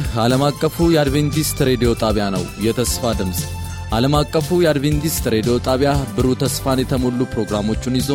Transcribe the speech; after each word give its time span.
ይህ 0.00 0.12
ዓለም 0.22 0.42
አቀፉ 0.46 0.76
የአድቬንቲስት 0.92 1.58
ሬዲዮ 1.68 1.90
ጣቢያ 2.02 2.26
ነው። 2.34 2.44
የተስፋ 2.66 3.10
ድምፅ 3.18 3.40
ዓለም 3.92 4.14
አቀፉ 4.20 4.58
የአድቬንቲስት 4.62 5.24
ሬዲዮ 5.34 5.54
ጣቢያ 5.66 5.90
ብሩህ 6.14 6.36
ተስፋን 6.42 6.80
የተሞሉ 6.82 7.20
ፕሮግራሞቹን 7.32 7.96
ይዞ 8.00 8.10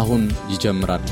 አሁን 0.00 0.22
ይጀምራል። 0.52 1.04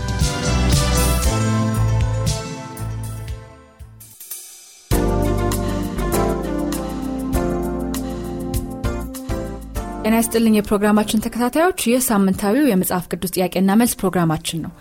ጤና 10.02 10.14
ይስጥልኝ 10.16 10.56
የፕሮግራማችን 10.56 11.24
ተከታታዮች፣ 11.24 11.82
ይህ 11.88 12.02
ሳምንታዊው 12.08 12.70
የመጽሐፍ 12.70 13.06
ቅዱስ 13.12 13.34
ጥያቄና 13.36 13.70
መልስ 13.80 13.94
ፕሮግራማችን 14.00 14.62
ነው። 14.66 14.72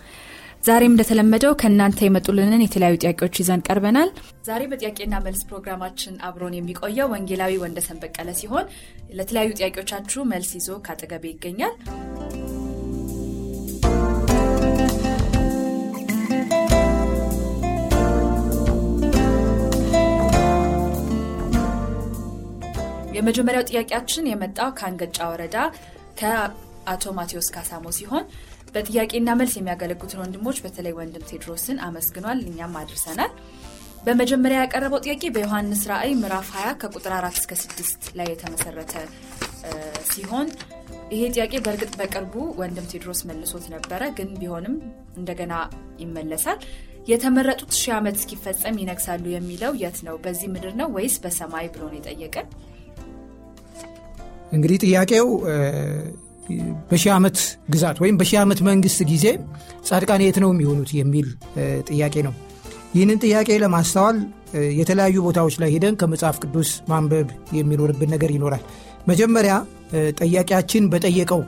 ዛሬም 0.66 0.94
እንደተለመደው 0.94 1.54
ከእናንተ 1.62 2.00
የመጡልንን 2.04 2.64
የተለያዩ 2.64 2.96
ጥያቄዎች 3.04 3.40
ይዘን 3.42 3.64
ቀርበናል። 3.68 4.10
ዛሬ 4.48 4.62
በጥያቄና 4.72 5.16
መልስ 5.26 5.42
ፕሮግራማችን 5.50 6.16
አብሮን 6.28 6.58
የሚቆየው 6.58 7.12
ወንጌላዊ 7.14 7.60
ወንደሰን 7.64 8.02
በቀለ 8.04 8.32
ሲሆን 8.40 8.72
ለተለያዩ 9.18 9.52
ጥያቄዎቻችሁ 9.60 10.24
መልስ 10.34 10.52
ይዞ 10.60 10.80
ከአጠገቤ 10.88 11.26
ይገኛል። 11.34 11.76
የመጀመሪያው 23.18 23.68
ጥያቄያችን 23.70 24.30
የመጣው 24.30 24.70
ከአንገጫ 24.78 25.18
ወረዳ 25.32 25.58
ከአቶ 26.20 27.14
ማቴዎስ 27.18 27.48
ካሳሞ 27.56 27.86
ሲሆን 27.98 28.24
በጥያቄና 28.76 29.30
መልስ 29.40 29.54
የሚያገለግሉትን 29.58 30.22
ወንድሞች 30.24 30.58
በተለይ 30.64 30.94
ወንድም 30.98 31.28
ቴድሮስን 31.30 31.78
አመስግኗል። 31.86 32.40
እኛም 32.48 32.74
አድርሰናል። 32.80 33.32
በመጀመሪያ 34.06 34.58
ያቀረበው 34.64 35.00
ጥያቄ 35.06 35.24
በዮሐንስ 35.36 35.84
ራእይ 35.92 36.12
ምዕራፍ 36.20 36.50
20 36.56 36.74
ከቁጥር 36.82 37.14
4 37.18 37.40
እስከ 37.42 37.54
6 37.62 38.10
ላይ 38.18 38.28
የተመሰረተ 38.32 38.94
ሲሆን 40.12 40.48
ይሄ 41.12 41.22
ጥያቄ 41.34 41.54
በእርግጥ 41.66 41.94
በቅርቡ 42.00 42.34
ወንድም 42.60 42.90
ቴድሮስ 42.92 43.20
መልሶት 43.30 43.66
ነበረ፣ 43.74 44.02
ግን 44.18 44.30
ቢሆንም 44.40 44.76
እንደገና 45.18 45.54
ይመለሳል። 46.00 46.60
የተመረጡት 47.10 47.72
ሺህ 47.80 47.92
ዓመት 47.98 48.16
እስኪፈጸም 48.20 48.80
ይነግሳሉ 48.82 49.26
የሚለው 49.34 49.74
የት 49.82 49.98
ነው? 50.08 50.16
በዚህ 50.24 50.48
ምድር 50.54 50.74
ነው 50.80 50.88
ወይስ 50.96 51.16
በሰማይ 51.24 51.68
ብሎ 51.74 51.84
ነው 51.90 51.98
የጠየቀን። 52.00 52.48
እንግዲህ 54.52 54.78
ጥያቄው 54.86 55.28
በሺህ 56.90 57.12
ዓመት 57.16 57.38
ግዛት 57.74 57.98
ወይም 58.04 58.16
በሺህ 58.20 58.38
ዓመት 58.42 58.60
መንግስት 58.68 59.00
ጊዜ 59.12 59.26
ጻድቃን 59.88 60.24
የት 60.26 60.38
ነው 60.44 60.50
የሚሆኑት 60.54 60.92
የሚል 60.98 61.28
ጥያቄ 61.90 62.16
ነው። 62.28 62.34
ይህንን 62.96 63.20
ጥያቄ 63.24 63.50
ለማስተዋል 63.64 64.18
የተለያዩ 64.80 65.16
ቦታዎች 65.26 65.56
ላይ 65.62 65.70
ሄደን 65.76 65.96
ከመጽሐፍ 66.02 66.38
ቅዱስ 66.44 66.70
ማንበብ 66.92 67.30
የሚኖርብን 67.58 68.12
ነገር 68.16 68.32
ይኖራል። 68.36 68.64
መጀመሪያ 69.08 69.54
ጠያቂያችን 70.20 70.84
በጠየቀው 70.94 71.42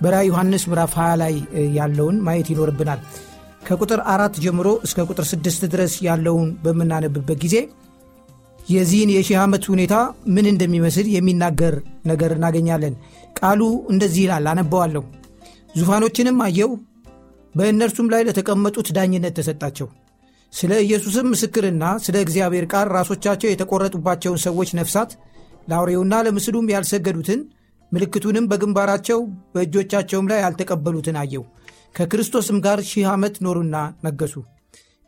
በራዕይ 0.00 0.28
ዮሐንስ 0.30 0.64
ምዕራፍ 0.70 0.92
20 0.98 1.16
ላይ 1.22 1.34
ያለውን 1.78 2.16
ማየት 2.26 2.48
ይኖርብናል። 2.52 3.00
ከቁጥር 3.66 4.00
አራት 4.12 4.34
ጀምሮ 4.44 4.68
እስከ 4.86 5.06
ቁጥር 5.08 5.24
ስድስት 5.30 5.62
ድረስ 5.72 5.94
ያለውን 6.02 6.48
በምናነብበት 6.64 7.38
ጊዜ 7.44 7.56
የዚህን 8.68 9.10
የሺህ 9.14 9.36
ዓመት 9.42 9.64
ሁኔታ 9.72 9.94
ምን 10.34 10.46
እንደሚመስል 10.52 11.06
የሚናገር 11.10 11.74
ነገር 12.04 12.30
እናገኛለን። 12.36 12.94
ቃሉ 13.36 13.60
እንደዚህ 13.92 14.22
ይላል፣ 14.24 14.46
አነበዋለሁ። 14.52 15.02
ዙፋኖችንም 15.78 16.38
አየው፣ 16.44 16.70
በእነርሱም 17.54 18.08
ላይ 18.12 18.22
ለተቀመጡት 18.28 18.88
ዳኝነት 18.96 19.34
ተሰጣቸው። 19.38 19.88
ስለ 20.52 20.72
ኢየሱስም 20.84 21.26
ምስክርና 21.32 21.84
ስለ 22.04 22.16
እግዚአብሔር 22.24 22.64
ቃል 22.72 22.88
ራሶቻቸው 22.96 23.48
የተቆረጡባቸውን 23.50 24.42
ሰዎች 24.46 24.70
ነፍሳት 24.78 25.10
ለአውሬውና 25.68 26.14
ለምስሉም 26.26 26.70
ያልሰገዱትን 26.72 27.40
ምልክቱንም 27.92 28.48
በግንባራቸው 28.50 29.18
በእጆቻቸውም 29.54 30.28
ላይ 30.30 30.40
ያልተቀበሉትን 30.44 31.18
አየው። 31.22 31.44
ከክርስቶስም 31.94 32.58
ጋር 32.64 32.78
ሺህ 32.88 33.06
ዓመት 33.12 33.34
ኖሩና 33.44 33.76
ነገሱ። 34.06 34.34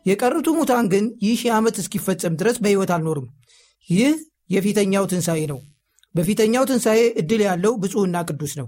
የቀሩቱ 0.05 0.47
ሙታን 0.57 0.85
ግን 0.93 1.05
ይህ 1.25 1.33
ሺህ 1.41 1.51
ዓመት 1.57 1.75
እስኪፈጸም 1.81 2.37
ድረስ 2.39 2.57
በሕይወት 2.63 2.91
አልኖርም። 2.95 3.27
ይህ 3.89 4.13
የፊተኛው 4.49 5.03
ትንሣኤ 5.11 5.41
ነው። 5.51 5.59
በፊተኛው 6.15 6.63
ትንሣኤ 6.69 7.01
ዕድል 7.21 7.41
ያለው 7.47 7.73
ብፁዕና 7.81 8.17
ቅዱስ 8.29 8.53
ነው። 8.59 8.67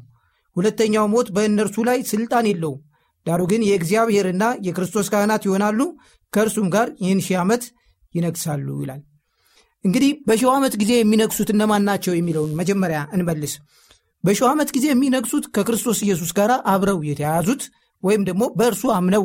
ሁለተኛው 0.55 1.05
ሞት 1.13 1.27
በእነርሱ 1.35 1.77
ላይ 1.89 1.99
ሥልጣን 2.11 2.47
የለውም። 2.49 2.79
ዳሩ 3.25 3.41
ግን 3.51 3.61
የእግዚአብሔርና 3.67 4.43
የክርስቶስ 4.65 5.07
ካህናት 5.13 5.43
ይሆናሉ፣ 5.47 5.79
ከእርሱም 6.33 6.67
ጋር 6.75 6.87
ይህን 7.03 7.19
ሺህ 7.25 7.37
ዓመት 7.41 7.63
ይነግሳሉ 8.13 8.67
ይላል። 8.83 9.01
እንግዲህ 9.85 10.11
በሺው 10.27 10.49
ዓመት 10.55 10.73
ጊዜ 10.81 10.91
የሚነግሱት 10.97 11.49
እነማን 11.53 11.85
ናቸው 11.89 12.13
የሚለውን 12.15 12.51
መጀመሪያ 12.59 12.99
እንመልስ። 13.15 13.53
በሺው 14.23 14.47
ዓመት 14.49 14.69
ጊዜ 14.75 14.85
የሚነግሱት 14.89 15.45
ከክርስቶስ 15.55 15.99
ኢየሱስ 16.05 16.31
ጋር 16.39 16.51
አብረው 16.71 16.99
የተያያዙት 17.07 17.61
ወይም 18.03 18.21
ደግሞ 18.27 18.43
በእርሱ 18.59 18.83
አምነው 18.97 19.23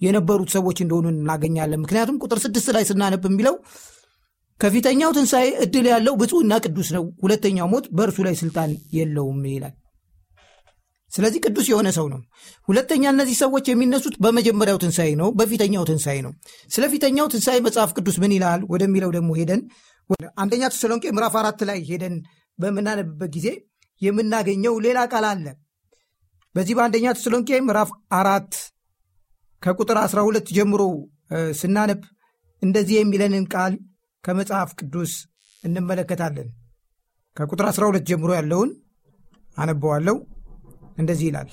የነበሩት 0.00 0.50
ሰዎች 0.56 0.78
እንደሆኑ 0.84 1.06
እናገኛለን። 1.14 1.82
ምክንያቱም 1.84 2.18
ቁጥር 2.22 2.38
ስድስት 2.44 2.68
ላይ 2.76 2.84
ስናነብ 2.88 3.24
የሚለው 3.28 3.54
ከፊተኛው 4.62 5.10
ትንሣኤ 5.16 5.46
ዕድል 5.64 5.86
ያለው 5.92 6.14
ብፁዕና 6.20 6.54
ቅዱስ 6.64 6.88
ነው፣ 6.96 7.04
ሁለተኛው 7.22 7.68
ሞት 7.72 7.86
በእርሱ 7.96 8.18
ላይ 8.26 8.34
ስልጣን 8.42 8.70
የለውም 8.96 9.40
ይላል። 9.48 9.74
ስለዚህ 11.12 11.40
ቅዱስ 11.46 11.66
የሆነ 11.70 11.88
ሰው 11.96 12.06
ነው። 12.12 12.20
ሁለተኛ 12.68 13.02
እነዚህ 13.14 13.36
ሰዎች 13.42 13.64
የሚነሱት 13.70 14.14
በመጀመሪያው 14.24 14.78
ትንሣኤ 14.84 15.10
ነው፣ 15.20 15.28
በፊተኛው 15.38 15.82
ትንሣኤ 15.90 16.18
ነው። 16.26 16.32
ስለ 16.70 16.84
ፊተኛው 16.92 17.26
ትንሣኤ 17.34 17.58
መጽሐፍ 17.66 17.90
ቅዱስ 17.98 18.16
ምን 18.22 18.34
ይላል 18.36 18.60
ወደሚለው 18.72 19.10
ደግሞ 19.16 19.30
ሄደን 19.40 19.62
አንደኛ 20.42 20.62
ተሰሎንቄ 20.72 21.04
ምዕራፍ 21.16 21.34
አራት 21.40 21.60
ላይ 21.68 21.78
ሄደን 21.90 22.14
በምናነብበት 22.58 23.30
ጊዜ 23.36 23.48
የምናገኘው 24.02 24.74
ሌላ 24.86 24.98
ቃል 25.12 25.24
አለ። 25.28 25.44
በዚህ 26.54 26.74
በአንደኛ 26.78 27.06
ተሰሎንቄ 27.18 27.50
ምዕራፍ 27.66 27.90
አራት 28.18 28.52
ከቁጥር 29.62 29.98
12 30.02 30.50
ጀምሮ 30.56 30.82
ስናነብ 31.60 32.00
እንደዚህ 32.62 32.96
የሚለንን 32.98 33.44
ቃል 33.54 33.74
ከመጽሐፍ 34.24 34.70
ቅዱስ 34.78 35.12
እንመለከታለን። 35.64 36.48
ከቁጥር 37.36 37.66
12 37.70 38.08
ጀምሮ 38.10 38.30
ያለውን 38.38 38.70
አነበዋለሁ። 39.56 40.16
እንደዚህ 40.98 41.26
ይላል። 41.28 41.50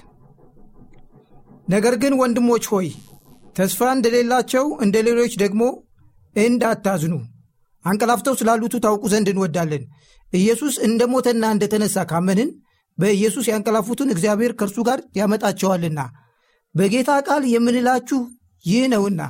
ነገር 1.67 1.95
ግን 2.03 2.13
ወንድሞች 2.19 2.63
ሆይ 2.73 2.87
ተስፋ 3.55 3.89
እንደሌላቸው 3.95 4.65
እንደ 4.81 4.95
ሌሎች 5.07 5.33
ደግሞ 5.43 5.61
እንዳታዝኑ 6.35 7.13
አንቀላፍተው 7.85 8.33
ስላሉቱ 8.39 8.75
ታውቁ 8.85 9.03
ዘንድ 9.13 9.27
እንወዳለን። 9.31 9.83
ኢየሱስ 10.33 10.75
እንደ 10.87 11.01
ሞተና 11.11 11.45
እንደተነሳ 11.53 11.97
ካመንን 12.09 12.49
በኢየሱስ 12.97 13.45
ያንቀላፉትን 13.51 14.11
እግዚአብሔር 14.13 14.51
ከእርሱ 14.59 14.79
ጋር 14.87 14.99
ያመጣቸዋልና 15.19 15.99
በጌታ 16.75 17.11
ቃል 17.27 17.43
የምንላችሁ 17.53 18.19
ይህ 18.65 18.83
ነውና 18.93 19.21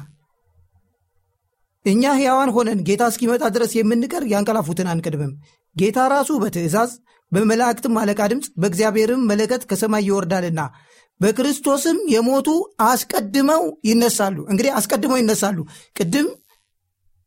እኛ 1.85 2.03
ሕያዋን 2.15 2.49
ሆነን 2.55 2.79
ጌታ 2.87 3.03
እስኪመጣ 3.11 3.43
ድረስ 3.55 3.71
የምንቀር 3.75 4.23
ያንቀላፉትን 4.31 4.89
አንቀድምም። 4.93 5.31
ጌታ 5.75 5.99
ራሱ 6.13 6.29
በትእዛዝ 6.41 6.91
በመላእክትም 7.31 7.97
አለቃ 8.01 8.21
ድምፅ 8.31 8.47
በእግዚአብሔርም 8.61 9.25
መለከት 9.29 9.63
ከሰማይ 9.69 10.03
ይወርዳልና 10.07 10.61
በክርስቶስም 11.21 11.97
የሞቱ 12.13 12.49
አስቀድመው 12.85 13.63
ይነሳሉ። 13.89 14.37
እንግዲህ 14.51 14.71
አስቀድመው 14.77 15.17
ይነሳሉ። 15.21 15.57
ቅድም 15.95 16.27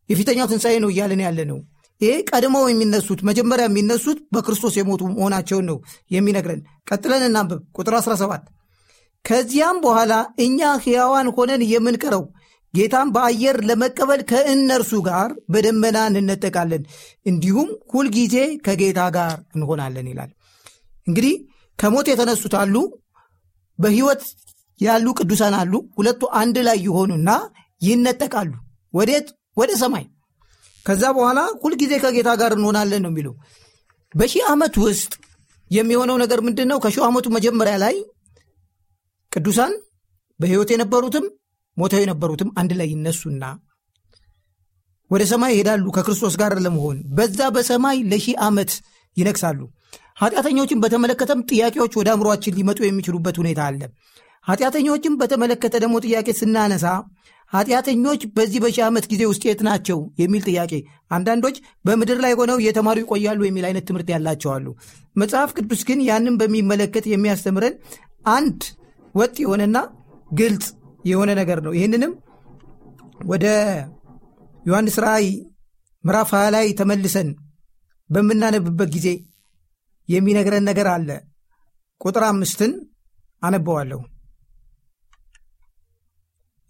የፊተኛው 0.09 0.49
ትንሣኤ 0.51 0.77
ነው 0.85 0.91
እያለን 0.93 1.23
ያለ 1.25 1.41
ነው። 1.51 1.59
ይሄ 2.01 2.13
ቀድመው 2.31 2.65
የሚነሱት 2.69 3.21
መጀመሪያ 3.29 3.65
የሚነሱት 3.69 4.19
በክርስቶስ 4.35 4.75
የሞቱ 4.79 5.03
መሆናቸውን 5.13 5.67
ነው 5.71 5.77
የሚነግረን። 6.11 6.61
ቀጥለን 6.89 7.25
እናንብብ 7.29 7.61
ቁጥር 7.77 7.95
17 8.01 8.47
ከዚያም 9.25 9.77
በኋላ 9.85 10.13
እኛ 10.45 10.61
ሕያዋን 10.85 11.29
ሆነን 11.37 11.63
የምንቀረው 11.73 12.25
ጌታም 12.75 13.09
በአየር 13.15 13.57
ለመቀበል 13.69 14.21
ከእነርሱ 14.31 14.93
ጋር 15.09 15.31
በደመና 15.53 15.99
እንነጠቃለን፣ 16.13 16.85
እንዲሁም 17.27 17.69
ሁልጊዜ 17.93 18.37
ከጌታ 18.67 19.01
ጋር 19.17 19.35
እንሆናለን 19.57 20.07
ይላል። 20.13 20.31
እንግዲህ 21.07 21.35
ከሞት 21.79 22.07
የተነሱት 22.11 22.55
አሉ፣ 22.61 22.75
በሕይወት 23.79 24.23
ያሉ 24.81 25.07
ቅዱሳን 25.19 25.55
አሉ። 25.61 25.73
ሁለቱ 25.99 26.23
አንድ 26.41 26.57
ላይ 26.69 26.79
ይሆኑና 26.87 27.31
ይነጠቃሉ። 27.81 28.53
ወዴት? 28.95 29.27
ወደ 29.57 29.71
ሰማይ። 29.81 30.05
ከዛ 30.87 31.03
በኋላ 31.17 31.41
ሁልጊዜ 31.63 31.93
ከጌታ 32.03 32.31
ጋር 32.41 32.53
እንሆናለን 32.57 33.03
ነው 33.05 33.11
የሚለው። 33.13 33.35
በሺህ 34.15 34.43
ዓመት 34.53 34.75
ውስጥ 34.85 35.13
የሚሆነው 35.71 36.17
ነገር 36.23 36.41
ምንድን 36.47 36.69
ነው? 36.71 36.79
ከሺህ 36.85 37.03
ዓመቱ 37.07 37.27
መጀመሪያ 37.37 37.75
ላይ 37.85 37.95
ቅዱሳን 39.33 39.73
በሕይወት 40.41 40.71
የነበሩትም 40.75 41.27
ሞተው 41.77 42.01
የነበሩትም 42.03 42.51
አንድ 42.61 42.73
ላይ 42.79 42.89
ይነሱና 42.93 43.45
ወደ 45.11 45.23
ሰማይ 45.31 45.53
ይሄዳሉ 45.55 45.87
ከክርስቶስ 45.97 46.35
ጋር 46.41 46.53
ለመሆን 46.65 46.99
በዛ 47.17 47.49
በሰማይ 47.55 47.99
ለሺህ 48.11 48.37
ዓመት 48.47 48.71
ይነግሳሉ። 49.17 49.59
ኃጢአተኞችን 50.21 50.81
በተመለከተም 50.83 51.41
ጥያቄዎች 51.51 51.93
ወደ 52.01 52.09
አእምሯችን 52.13 52.57
ሊመጡ 52.59 52.81
የሚችሉበት 52.85 53.37
ሁኔታ 53.43 53.61
አለ። 53.69 53.81
ኃጢአተኞችን 54.47 55.17
በተመለከተ 55.21 55.75
ደግሞ 55.83 55.97
ጥያቄ 56.07 56.29
ስናነሳ 56.39 56.87
ኃጢአተኞች 57.53 58.21
በዚህ 58.37 58.61
በሺህ 58.65 58.83
ዓመት 58.87 59.05
ጊዜ 59.11 59.23
ውስጥ 59.31 59.43
የት 59.47 59.61
ናቸው 59.67 59.99
የሚል 60.21 60.43
ጥያቄ 60.49 60.73
አንዳንዶች 61.11 61.57
በምድር 61.85 62.19
ላይ 62.25 62.33
ሆነው 62.41 62.61
እየተማሩ 62.61 62.99
ይቆያሉ 63.03 63.41
የሚል 63.47 63.65
አይነት 63.69 63.85
ትምህርት 63.89 64.11
ያላቸው 64.15 64.53
መጽሐፍ 65.17 65.51
ቅዱስ 65.59 65.83
ግን 65.89 66.01
ያንን 66.09 66.39
በሚመለከት 66.41 67.07
የሚያስተምረን 67.13 67.75
አንድ 68.29 68.61
ወጥ 69.15 69.37
የሆነና 69.45 69.79
ግልጽ 70.33 70.67
የሆነ 71.05 71.31
ነገር 71.41 71.59
ነው። 71.67 71.73
ይህንንም 71.77 72.13
ወደ 73.25 73.47
ዮሐንስ 74.65 74.97
ራእይ 75.05 75.29
ምዕራፍ 76.05 76.31
20 76.35 76.53
ላይ 76.55 76.67
ተመልሰን 76.79 77.29
በምናነብበት 78.11 78.89
ጊዜ 78.97 79.09
የሚነግረን 80.09 80.65
ነገር 80.71 80.87
አለ። 80.93 81.09
ቁጥር 82.01 82.25
አምስትን 82.29 82.73
አነበዋለሁ። 83.43 84.01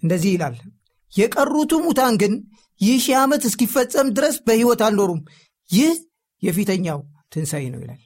እንደዚህ 0.02 0.30
ይላል፣ 0.34 0.56
የቀሩቱ 1.12 1.72
ሙታን 1.84 2.14
ግን 2.22 2.32
ይህ 2.80 2.96
ሺህ 3.04 3.16
ዓመት 3.18 3.42
እስኪፈጸም 3.48 4.08
ድረስ 4.16 4.36
በሕይወት 4.46 4.80
አልኖሩም። 4.86 5.20
ይህ 5.70 5.92
የፊተኛው 6.42 7.00
ትንሣኤ 7.32 7.64
ነው 7.72 7.80
ይላል። 7.82 8.00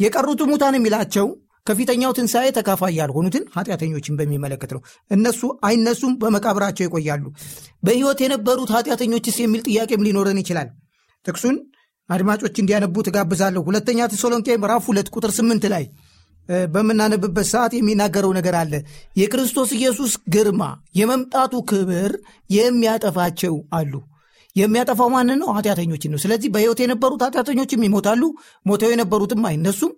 የቀሩቱ 0.00 0.42
ሙታን 0.50 0.76
የሚላቸው 0.76 1.26
ከፊተኛው 1.66 2.10
ትንሣኤ 2.16 2.46
ተካፋይ 2.56 2.94
ያልሆኑትን 2.98 3.44
ኃጢአተኞችን 3.54 4.16
በሚመለከት 4.18 4.70
ነው። 4.76 4.80
እነሱ 5.10 5.40
አይነሱም፣ 5.68 6.14
በመቃብራቸው 6.22 6.84
ይቆያሉ። 6.86 7.24
በሕይወት 7.82 8.18
የነበሩት 8.24 8.72
ኃጢአተኞችስ 8.76 9.38
የሚል 9.42 9.62
ጥያቄም 9.68 10.04
ሊኖረን 10.06 10.40
ይችላል። 10.42 10.68
ጥቅሱን 11.24 11.56
አድማጮች 12.08 12.56
እንዲያነቡ 12.62 12.96
ትጋብዛለሁ። 13.06 13.62
ሁለተኛ 13.68 14.08
ተሰሎንቄ 14.12 14.48
ምዕራፍ 14.62 14.84
ሁለት 14.90 15.08
ቁጥር 15.14 15.32
ስምንት 15.38 15.64
ላይ 15.74 15.84
በምናነብበት 16.72 17.46
ሰዓት 17.52 17.72
የሚናገረው 17.74 18.32
ነገር 18.38 18.54
አለ። 18.60 18.72
የክርስቶስ 19.16 19.70
ኢየሱስ 19.76 20.14
ግርማ 20.34 20.62
የመምጣቱ 20.94 21.62
ክብር 21.70 22.12
የሚያጠፋቸው 22.56 23.54
አሉ። 23.72 23.92
የሚያጠፋው 24.56 25.08
ማንን 25.14 25.38
ነው? 25.42 25.48
ኃጢአተኞችን 25.56 26.12
ነው። 26.14 26.20
ስለዚህ 26.24 26.48
በሕይወት 26.54 26.80
የነበሩት 26.82 27.22
ኃጢአተኞችም 27.26 27.84
ይሞታሉ፣ 27.86 28.22
ሞተው 28.66 28.92
የነበሩትም 28.92 29.42
አይነሱም። 29.48 29.94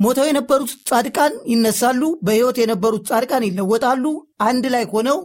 ሞተው 0.00 0.26
የነበሩት 0.28 0.70
ጻድቃን 0.88 1.32
ይነሳሉ፣ 1.52 2.02
በሕይወት 2.26 2.58
የነበሩት 2.60 3.02
ጻድቃን 3.10 3.46
ይለወጣሉ። 3.48 4.04
አንድ 4.42 4.64
ላይ 4.74 4.84
ሆነው 4.92 5.18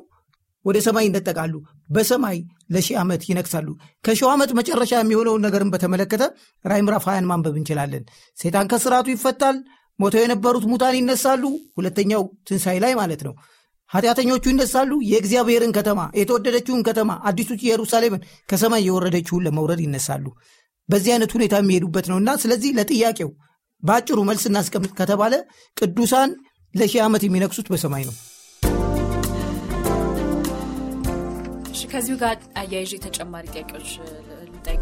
ወደ 0.66 0.77
ሰማይ 0.86 1.06
ይነጠቃሉ። 1.07 1.54
በሰማይ 1.89 2.38
ለሺህ 2.74 2.95
ዓመት 3.01 3.24
ይነግሳሉ። 3.30 3.68
ከሺው 4.06 4.30
ዓመት 4.33 4.51
መጨረሻ 4.60 4.92
የሚሆነውን 4.98 5.44
ነገርን 5.45 5.72
በተመለከተ 5.74 6.24
ራዕይ 6.66 6.83
ምዕራፍ 6.86 7.06
ሃያን 7.10 7.30
ማንበብ 7.31 7.56
እንችላለን። 7.60 8.04
ሴጣን 8.38 8.69
ከስርዓቱ 8.72 9.07
ይፈታል። 9.13 9.57
ሞተው 10.00 10.24
የነበሩት 10.24 10.66
ሙታን 10.72 10.98
ይነሳሉ። 11.00 11.44
ሁለተኛው 11.78 12.24
ትንሣኤ 12.48 12.78
ላይ 12.83 12.94
ማለት 13.01 13.21
ነው። 13.28 13.33
ኃጢአተኞቹ 13.92 14.44
ይነሳሉ። 14.51 14.92
የእግዚአብሔርን 15.10 15.74
ከተማ 15.78 16.00
የተወደደችውን 16.19 16.86
ከተማ 16.88 17.12
አዲሱ 17.30 17.50
ኢየሩሳሌምን 17.60 18.21
ከሰማይ 18.50 18.83
የወረደችውን 18.88 19.45
ለመውረድ 19.48 19.81
ይነሳሉ። 19.86 20.25
በዚህ 20.89 21.12
አይነት 21.13 21.31
ሁኔታ 21.38 21.56
የሚሄዱበት 21.62 22.06
ነውና 22.12 22.31
ስለዚህ 22.42 22.71
ለጥያቄው 22.78 23.30
በአጭሩ 23.85 24.19
መልስ 24.29 24.43
እናስቀምጥ 24.49 24.91
ከተባለ 24.99 25.33
ቅዱሳን 25.77 26.31
ለሺህ 26.73 27.01
ዓመት 27.05 27.23
የሚነግሱት 27.25 27.67
በሰማይ 27.73 28.05
ነው። 28.09 28.15
ከዚሁ 31.91 32.15
ጋር 32.21 32.37
አያይዤ 32.59 32.93
ተጨማሪ 33.03 33.45
ጥያቄዎች 33.53 33.89
ልጠይቅ። 34.47 34.81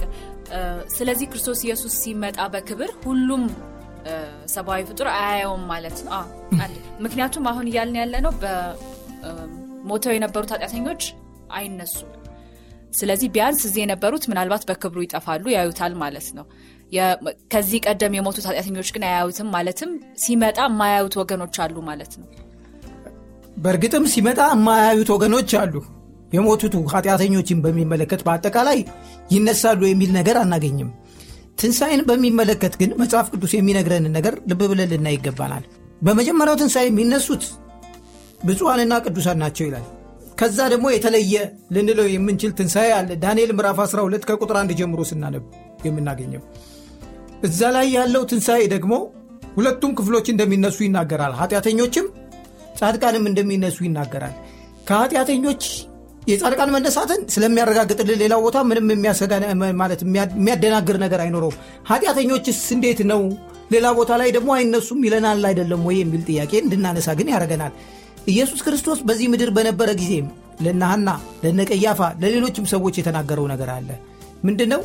ስለዚህ 0.95 1.25
ክርስቶስ 1.31 1.59
ኢየሱስ 1.65 1.93
ሲመጣ 2.01 2.39
በክብር 2.53 2.91
ሁሉም 3.03 3.43
ሰብአዊ 4.53 4.81
ፍጡር 4.89 5.07
አያየውም 5.15 5.63
ማለት 5.71 5.99
ነው። 6.05 6.13
ምክንያቱም 7.05 7.45
አሁን 7.51 7.67
እያልን 7.71 7.97
ያለ 8.01 8.15
ነው 8.25 8.33
በሞተው 8.41 10.15
የነበሩት 10.15 10.53
ኃጢአተኞች 10.55 11.03
አይነሱም። 11.51 12.11
ስለዚህ 12.93 13.29
ቢያንስ 13.35 13.61
እዚህ 13.67 13.81
የነበሩት 13.83 14.25
ምናልባት 14.31 14.65
በክብሩ 14.69 14.99
ይጠፋሉ፣ 15.05 15.45
ያዩታል 15.55 15.93
ማለት 16.01 16.27
ነው። 16.37 16.45
ከዚህ 17.53 17.79
ቀደም 17.85 18.15
የሞቱት 18.17 18.45
ኃጢአተኞች 18.49 18.89
ግን 18.95 19.03
አያዩትም። 19.07 19.49
ማለትም 19.55 19.91
ሲመጣ 20.23 20.59
የማያዩት 20.67 21.15
ወገኖች 21.21 21.57
አሉ 21.63 21.75
ማለት 21.89 22.13
ነው። 22.19 22.27
በእርግጥም 23.57 24.05
ሲመጣ 24.13 24.41
የማያዩት 24.53 25.09
ወገኖች 25.15 25.51
አሉ። 25.61 25.75
የሞቱቱ 26.33 26.75
ኃጢአተኞችን 26.93 27.57
በሚመለከት 27.63 28.21
በአጠቃላይ 28.27 28.79
ይነሳሉ 29.31 29.81
የሚል 29.87 30.11
ነገር 30.17 30.37
አናገኝም። 30.41 30.91
ትንሣኤን 31.59 32.01
በሚመለከት 32.07 32.73
ግን 32.79 32.91
መጽሐፍ 33.01 33.27
ቅዱስ 33.33 33.51
የሚነግረንን 33.55 34.15
ነገር 34.17 34.35
ልብ 34.49 34.61
ብለን 34.71 35.07
ይገባናል። 35.13 35.65
በመጀመሪያው 36.01 36.57
ትንሣኤ 36.61 36.85
የሚነሱት 36.89 37.43
ብፁዓንና 38.47 38.93
ቅዱሳን 39.05 39.37
ናቸው 39.43 39.65
ይላል። 39.67 39.85
ከዛ 40.39 40.59
ደግሞ 40.73 40.85
የተለየ 40.91 41.33
ልንለው 41.75 42.07
የምንችል 42.11 42.51
ትንሣኤ 42.57 42.89
አለ። 42.95 43.09
ዳንኤል 43.21 43.51
ምዕራፍ 43.57 43.77
12 43.83 44.25
ከቁጥር 44.29 44.57
አንድ 44.61 44.71
ጀምሮ 44.79 45.01
ስናነብ 45.09 45.43
የምናገኘው 45.87 46.41
እዛ 47.43 47.61
ላይ 47.75 47.87
ያለው 47.95 48.23
ትንሣኤ 48.29 48.61
ደግሞ 48.73 48.93
ሁለቱም 49.55 49.91
ክፍሎች 49.97 50.27
እንደሚነሱ 50.33 50.77
ይናገራል። 50.85 51.33
ኃጢአተኞችም 51.39 52.05
ጻድቃንም 52.79 53.25
እንደሚነሱ 53.29 53.77
ይናገራል። 53.87 54.35
ከኃጢአተኞች 54.87 55.63
የጻድቃን 56.27 56.71
መነሳትን 56.75 57.21
ስለሚያረጋግጥልን 57.33 58.19
ሌላው 58.21 58.41
ቦታ 58.45 58.57
ምንም 58.67 58.85
ማለት 59.81 60.01
የሚያደናግር 60.05 60.97
ነገር 61.03 61.19
አይኖረውም። 61.23 61.57
ኃጢአተኞችስ 61.89 62.61
እንዴት 62.75 62.99
ነው? 63.11 63.21
ሌላ 63.73 63.87
ቦታ 63.97 64.11
ላይ 64.21 64.29
ደግሞ 64.35 64.49
አይነሱም 64.57 64.99
ይለናል 65.07 65.43
አይደለም 65.49 65.81
ወይ 65.87 65.97
የሚል 66.01 66.21
ጥያቄ 66.29 66.51
እንድናነሳ 66.61 67.09
ግን 67.19 67.29
ያደርገናል። 67.33 67.73
ኢየሱስ 68.27 68.59
ክርስቶስ 68.65 68.99
በዚህ 69.07 69.27
ምድር 69.33 69.49
በነበረ 69.57 69.89
ጊዜም 70.01 70.27
ለነ 70.61 70.83
ሐና፣ 70.91 71.09
ለነ 71.43 71.61
ቀያፋ፣ 71.71 72.01
ለሌሎችም 72.21 72.65
ሰዎች 72.73 72.97
የተናገረው 72.99 73.45
ነገር 73.53 73.69
አለ። 73.75 73.89
ምንድን 74.43 74.69
ነው? 74.73 74.81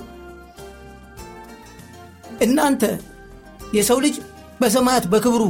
እናንተ 2.38 2.82
የሰው 3.74 3.98
ልጅ 4.04 4.16
በሰማያት 4.60 5.04
በክብሩ 5.12 5.42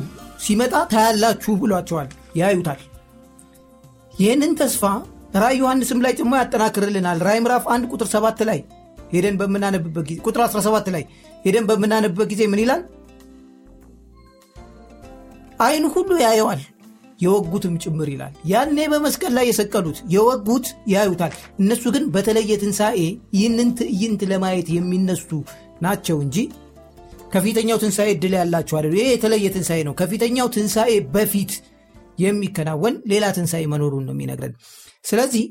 ሲመጣ 0.45 0.75
ታያላችሁ 0.93 1.53
ብሏቸዋል። 1.63 2.09
ያዩታል። 2.37 2.81
ይህንን 4.15 4.53
ተስፋ 4.61 4.83
ራእይ 5.37 5.57
ዮሐንስም 5.61 6.01
ላይ 6.05 6.13
ጭሞ 6.19 6.33
ያጠናክርልናል። 6.41 7.19
ራእይ 7.27 7.41
ምዕራፍ 7.45 7.65
1 7.73 7.91
ቁጥር 7.93 8.09
7 8.15 8.41
ላይ 8.49 8.61
ሄደን 9.13 9.37
በምናነብበት 9.41 10.05
ጊዜ 10.09 10.19
ቁጥር 10.27 10.43
17 10.47 10.89
ላይ 10.95 11.05
ሄደን 11.45 11.67
በምናነብበት 11.69 12.27
ጊዜ 12.33 12.43
ምን 12.53 12.61
ይላል? 12.63 12.81
ዓይን 15.61 15.85
ሁሉ 15.95 16.11
ያየዋል 16.25 16.61
የወጉትም 17.21 17.75
ጭምር 17.83 18.09
ይላል። 18.13 18.35
ያኔ 18.51 18.79
በመስቀል 18.93 19.33
ላይ 19.39 19.45
የሰቀሉት 19.49 19.99
የወጉት 20.15 20.67
ያዩታል። 20.93 21.33
እነሱ 21.63 21.85
ግን 21.95 22.05
በተለየ 22.15 22.59
ትንሣኤ 22.63 23.01
ይህንን 23.37 23.71
ትዕይንት 23.79 24.21
ለማየት 24.33 24.69
የሚነሱ 24.77 25.29
ናቸው 25.83 26.17
እንጂ 26.25 26.37
ከፊተኛው 27.29 27.79
ትንሣኤ 27.83 28.09
እድል 28.15 28.35
ያላቸው 28.39 28.77
አይደሉ። 28.79 28.95
ይህ 28.99 29.09
የተለየ 29.13 29.47
ትንሣኤ 29.55 29.81
ነው። 29.89 29.95
ከፊተኛው 29.99 30.47
ትንሣኤ 30.55 30.93
በፊት 31.15 31.53
የሚከናወን 32.19 32.95
ሌላ 33.11 33.25
ትንሣኤ 33.37 33.65
መኖሩን 33.73 34.05
ነው 34.09 34.15
የሚነግረን። 34.17 34.55
ስለዚህ 35.05 35.45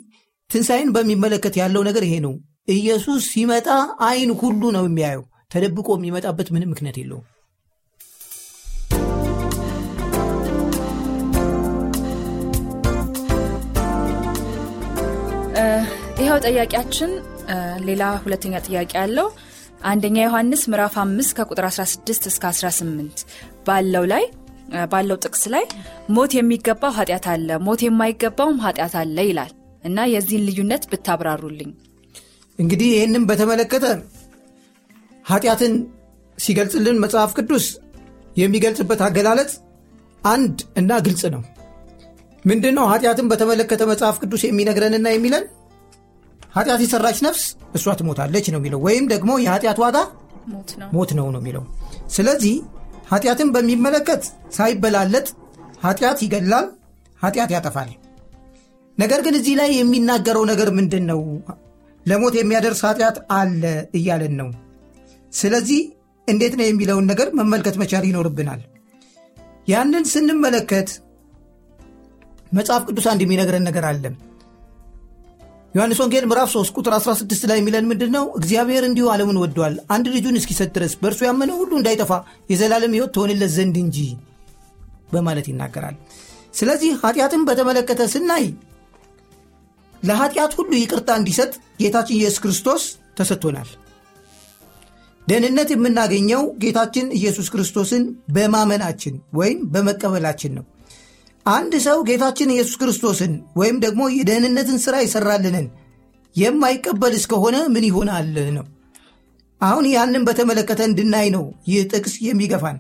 ትንሣኤን 0.50 0.90
በሚመለከት 0.96 1.56
ያለው 1.62 1.82
ነገር 1.88 2.04
ይሄ 2.08 2.16
ነው። 2.26 2.34
ኢየሱስ 2.74 3.24
ሲመጣ 3.34 3.68
ዓይን 4.08 4.32
ሁሉ 4.42 4.62
ነው 4.78 4.86
የሚያየው። 4.88 5.24
ተደብቆ 5.54 5.90
የሚመጣበት 5.98 6.48
ምንም 6.54 6.72
ምክንያት 6.74 6.98
የለውም። 7.02 7.26
ይኸው 16.20 16.40
ጥያቄያችን 16.46 17.12
ሌላ 17.88 18.04
ሁለተኛ 18.24 18.56
ጥያቄ 18.68 18.92
አለው። 19.04 19.28
አንደኛ 19.82 20.18
ዮሐንስ 20.20 20.62
ምዕራፍ 20.72 20.96
5 21.00 21.34
ከቁጥር 21.38 21.66
16 21.70 22.30
እስከ 22.30 22.44
18 22.52 23.24
ባለው 23.68 24.06
ላይ 24.12 24.24
ባለው 24.92 25.18
ጥቅስ 25.24 25.44
ላይ 25.54 25.66
ሞት 26.16 26.32
የሚገባው 26.38 26.94
ኃጢአት 26.98 27.26
አለ፣ 27.34 27.50
ሞት 27.68 27.82
የማይገባውም 27.86 28.58
ኃጢአት 28.66 28.96
አለ 29.02 29.18
ይላል 29.30 29.52
እና 29.84 30.08
የዚህን 30.14 30.46
ልዩነት 30.48 30.84
ብታብራሩልኝ። 30.92 31.70
እንግዲህ 32.60 32.90
ይህንም 32.94 33.28
በተመለከተ 33.30 33.86
ኃጢአትን 35.26 35.74
ሲገልጽልን 36.38 36.98
መጽሐፍ 37.04 37.32
ቅዱስ 37.38 37.66
የሚገልጽበት 38.36 39.00
አገላለጽ 39.08 39.54
አንድ 40.28 40.58
እና 40.78 40.92
ግልጽ 41.06 41.24
ነው። 41.36 41.44
ምንድን 42.46 42.76
ነው 42.78 42.86
ኃጢአትን 42.92 43.30
በተመለከተ 43.32 43.84
መጽሐፍ 43.92 44.18
ቅዱስ 44.24 44.42
የሚነግረንና 44.46 45.08
የሚለን 45.14 45.46
ኃጢአት 46.58 46.82
የሰራች 46.84 47.18
ነፍስ 47.26 47.44
እሷ 47.78 47.94
ትሞታለች 48.00 48.46
ነው 48.54 48.60
የሚለው። 48.60 48.80
ወይም 48.86 49.06
ደግሞ 49.14 49.32
የኃጢአት 49.44 49.80
ዋጋ 49.84 49.98
ሞት 50.94 51.12
ነው። 51.16 51.28
ነው 51.28 51.40
የሚለው። 51.42 51.64
ስለዚህ 52.16 52.54
ኃጢአትን 53.10 53.50
በሚመለከት 53.56 54.24
ሳይበላለጥ 54.56 55.28
ኃጢአት 55.84 56.20
ይገላል 56.26 56.66
ኃጢአት 57.22 57.52
ያጠፋል። 57.56 57.90
ነገር 58.98 59.20
ግን 59.26 59.36
እዚህ 59.40 59.56
ላይ 59.60 59.70
የሚናገረው 59.76 60.44
ነገር 60.52 60.70
ምንድን 60.78 61.04
ነው 61.12 61.20
ለሞት 62.06 62.36
የሚያደርስ 62.38 62.82
ኃጢአት 62.88 63.18
አለ 63.32 63.64
እያለን 63.94 64.34
ነው። 64.42 64.50
ስለዚህ 65.34 65.80
እንዴት 66.28 66.54
ነው 66.60 66.66
የሚለውን 66.68 67.06
ነገር 67.12 67.28
መመልከት 67.40 67.76
መቻል 67.82 68.06
ይኖርብናል። 68.08 68.62
ያንን 69.68 70.06
ስንመለከት 70.12 70.90
መጽሐፍ 72.52 72.84
ቅዱስ 72.90 73.06
አንድ 73.12 73.22
የሚነግረን 73.24 73.66
ነገር 73.70 73.86
አለ 73.86 74.04
ዮሐንስ 75.76 76.00
ወንጌል 76.02 76.26
ምዕራፍ 76.30 76.50
3 76.52 76.78
ቁጥር 76.78 76.94
16 76.98 77.44
ላይ 77.50 77.58
የሚለን 77.60 77.88
ምንድን 77.90 78.12
ነው? 78.16 78.26
እግዚአብሔር 78.40 78.84
እንዲሁ 78.88 79.06
ዓለምን 79.14 79.40
ወደዋል 79.42 79.76
አንድ 79.94 80.06
ልጁን 80.14 80.38
እስኪሰጥ 80.40 80.70
ድረስ 80.76 80.94
በእርሱ 81.02 81.20
ያመነ 81.28 81.52
ሁሉ 81.60 81.72
እንዳይጠፋ 81.80 82.12
የዘላለም 82.52 82.94
ሕይወት 82.96 83.12
ትሆንለት 83.16 83.52
ዘንድ 83.58 83.76
እንጂ 83.84 83.98
በማለት 85.14 85.48
ይናገራል። 85.52 85.96
ስለዚህ 86.54 86.92
ኃጢአትን 87.02 87.42
በተመለከተ 87.48 88.08
ስናይ 88.14 88.46
ለኃጢአት 90.04 90.54
ሁሉ 90.58 90.72
ይቅርታ 90.78 91.10
እንዲሰጥ 91.20 91.52
ጌታችን 91.82 92.18
ኢየሱስ 92.20 92.40
ክርስቶስ 92.44 92.84
ተሰጥቶናል። 93.18 93.70
ደህንነት 95.28 95.70
የምናገኘው 95.74 96.44
ጌታችን 96.64 97.08
ኢየሱስ 97.18 97.48
ክርስቶስን 97.54 98.04
በማመናችን 98.36 99.16
ወይም 99.34 99.60
በመቀበላችን 99.74 100.54
ነው። 100.58 100.66
አንድ 101.48 101.74
ሰው 101.86 101.98
ጌታችን 102.08 102.54
ኢየሱስ 102.54 102.76
ክርስቶስን 102.82 103.34
ወይም 103.60 103.78
ደግሞ 103.84 104.02
የደህንነትን 104.14 104.80
ሥራ 104.86 104.96
ይሠራልንን 105.04 105.68
የማይቀበል 106.36 107.14
እስከሆነ 107.20 107.58
ምን 107.74 107.86
ይሆናል 107.90 108.28
ነው። 108.58 108.66
አሁን 109.62 109.86
ያንን 109.94 110.26
በተመለከተ 110.28 110.82
እንድናይ 110.90 111.28
ነው 111.36 111.44
ይህ 111.70 111.86
ጥቅስ 111.92 112.16
የሚገፋን። 112.26 112.78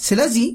ስለዚህ 0.00 0.46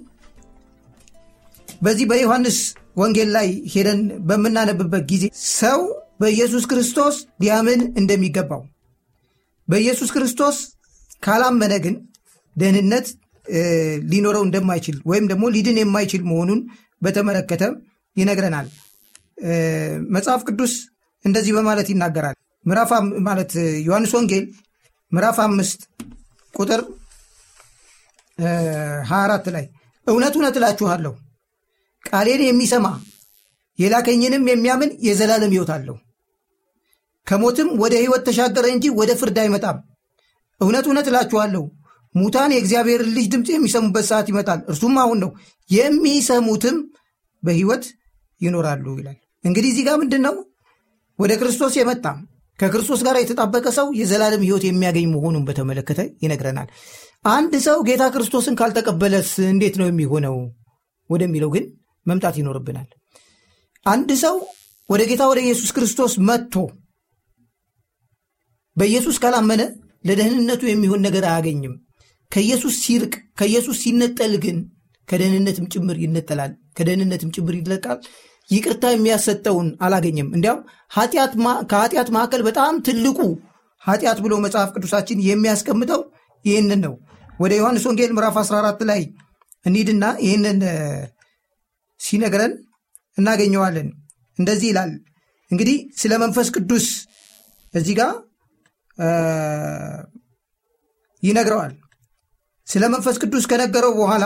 በዚህ 1.82 2.06
በዮሐንስ 2.12 2.58
ወንጌል 2.98 3.30
ላይ 3.36 3.50
ሄደን 3.74 4.00
በምናነብበት 4.28 5.04
ጊዜ 5.12 5.24
ሰው 5.54 5.80
በኢየሱስ 6.22 6.64
ክርስቶስ 6.72 7.16
ሊያምን 7.42 7.82
እንደሚገባው 8.00 8.62
በኢየሱስ 9.68 10.10
ክርስቶስ 10.16 10.58
ካላመነ 11.24 11.74
ግን 11.86 11.96
ደህንነት 12.56 13.08
ሊኖረው 14.12 14.44
እንደማይችል 14.46 14.98
ወይም 15.06 15.26
ደግሞ 15.32 15.46
ሊድን 15.56 15.78
የማይችል 15.82 16.22
መሆኑን 16.30 16.60
በተመለከተ 17.02 17.64
ይነግረናል። 18.18 18.68
መጽሐፍ 20.16 20.42
ቅዱስ 20.50 20.74
እንደዚህ 21.26 21.54
በማለት 21.58 21.88
ይናገራል። 21.92 22.36
ምዕራፍ 22.66 22.92
ማለት 23.28 23.52
ዮሐንስ 23.88 24.12
ወንጌል 24.18 24.46
ምዕራፍ 25.12 25.38
አምስት 25.46 25.82
ቁጥር 26.54 26.82
24 29.08 29.50
ላይ 29.56 29.66
እውነት 30.08 30.34
እውነት 30.38 30.56
እላችኋለሁ 30.60 31.14
ቃሌን 32.04 32.42
የሚሰማ 32.46 32.88
የላከኝንም 33.80 34.44
የሚያምን 34.52 34.90
የዘላለም 35.06 35.54
ሕይወት 35.54 35.72
አለው 35.76 35.98
ከሞትም 37.28 37.70
ወደ 37.82 37.94
ሕይወት 38.02 38.24
ተሻገረ 38.28 38.66
እንጂ 38.74 38.86
ወደ 39.00 39.12
ፍርድ 39.20 39.38
አይመጣም። 39.44 39.78
እውነት 40.62 40.86
እውነት 40.90 41.08
እላችኋለሁ 41.12 41.64
ሙታን 42.16 42.52
የእግዚአብሔርን 42.54 43.12
ልጅ 43.16 43.26
ድምፅ 43.34 43.48
የሚሰሙበት 43.54 44.06
ሰዓት 44.10 44.28
ይመጣል፣ 44.32 44.60
እርሱም 44.72 44.96
አሁን 45.04 45.20
ነው፣ 45.24 45.32
የሚሰሙትም 45.70 46.78
በሕይወት 47.44 47.86
ይኖራሉ 48.42 48.86
ይላል። 49.00 49.18
እንግዲህ 49.44 49.70
እዚህ 49.72 49.84
ጋር 49.88 49.96
ምንድን 50.02 50.22
ነው? 50.28 50.36
ወደ 51.20 51.32
ክርስቶስ 51.42 51.74
የመጣ 51.78 52.06
ከክርስቶስ 52.60 53.02
ጋር 53.06 53.16
የተጣበቀ 53.20 53.66
ሰው 53.78 53.88
የዘላለም 54.00 54.44
ሕይወት 54.46 54.64
የሚያገኝ 54.66 55.06
መሆኑን 55.14 55.46
በተመለከተ 55.48 56.02
ይነግረናል። 56.24 56.68
አንድ 57.30 57.54
ሰው 57.66 57.78
ጌታ 57.88 58.04
ክርስቶስን 58.14 58.58
ካልተቀበለስ 58.60 59.32
እንዴት 59.48 59.76
ነው 59.80 59.88
የሚሆነው 59.90 60.36
ወደሚለው 61.10 61.50
ግን 61.56 61.66
መምጣት 62.06 62.36
ይኖርብናል። 62.40 62.88
አንድ 63.86 64.10
ሰው 64.24 64.36
ወደ 64.90 65.02
ጌታ 65.10 65.24
ወደ 65.32 65.40
ኢየሱስ 65.46 65.70
ክርስቶስ 65.76 66.14
መጥቶ 66.28 66.56
በኢየሱስ 68.78 69.18
ካላመነ 69.24 69.62
ለደህንነቱ 70.06 70.62
የሚሆን 70.68 71.04
ነገር 71.08 71.24
አያገኝም። 71.26 71.74
ከኢየሱስ 72.34 72.76
ሲርቅ 72.84 73.14
ከኢየሱስ 73.40 73.78
ሲነጠል 73.84 74.34
ግን 74.44 74.58
ከደህንነትም 75.08 75.66
ጭምር 75.74 75.98
ይነጠላል፣ 76.04 76.52
ከደህንነትም 76.78 77.32
ጭምር 77.36 77.56
ይለቃል። 77.58 78.00
ይቅርታ 78.50 78.86
የሚያሰጠውን 78.92 79.68
አላገኘም። 79.86 80.30
እንዲያውም 80.36 80.62
ከኃጢአት 81.72 82.10
መካከል 82.16 82.42
በጣም 82.48 82.74
ትልቁ 82.88 83.20
ኃጢአት 83.82 84.20
ብሎ 84.26 84.34
መጽሐፍ 84.46 84.70
ቅዱሳችን 84.76 85.24
የሚያስቀምጠው 85.28 86.02
ይህንን 86.46 86.82
ነው። 86.86 86.94
ወደ 87.40 87.54
ዮሐንስ 87.60 87.84
ወንጌል 87.90 88.12
ምዕራፍ 88.16 88.36
14 88.42 88.84
ላይ 88.90 89.02
እንሂድና 89.66 90.06
ይህንን 90.26 90.60
ሲነግረን 92.00 92.54
እናገኘዋለን። 93.18 93.88
እንደዚህ 94.40 94.68
ይላል 94.72 94.92
እንግዲህ 95.52 95.78
ስለ 95.98 96.14
መንፈስ 96.24 96.48
ቅዱስ 96.56 96.86
እዚህ 97.74 97.96
ጋር 98.00 98.12
ይነግረዋል። 101.24 101.74
ስለ 102.68 102.84
መንፈስ 102.94 103.16
ቅዱስ 103.22 103.46
ከነገረው 103.52 103.92
በኋላ 104.00 104.26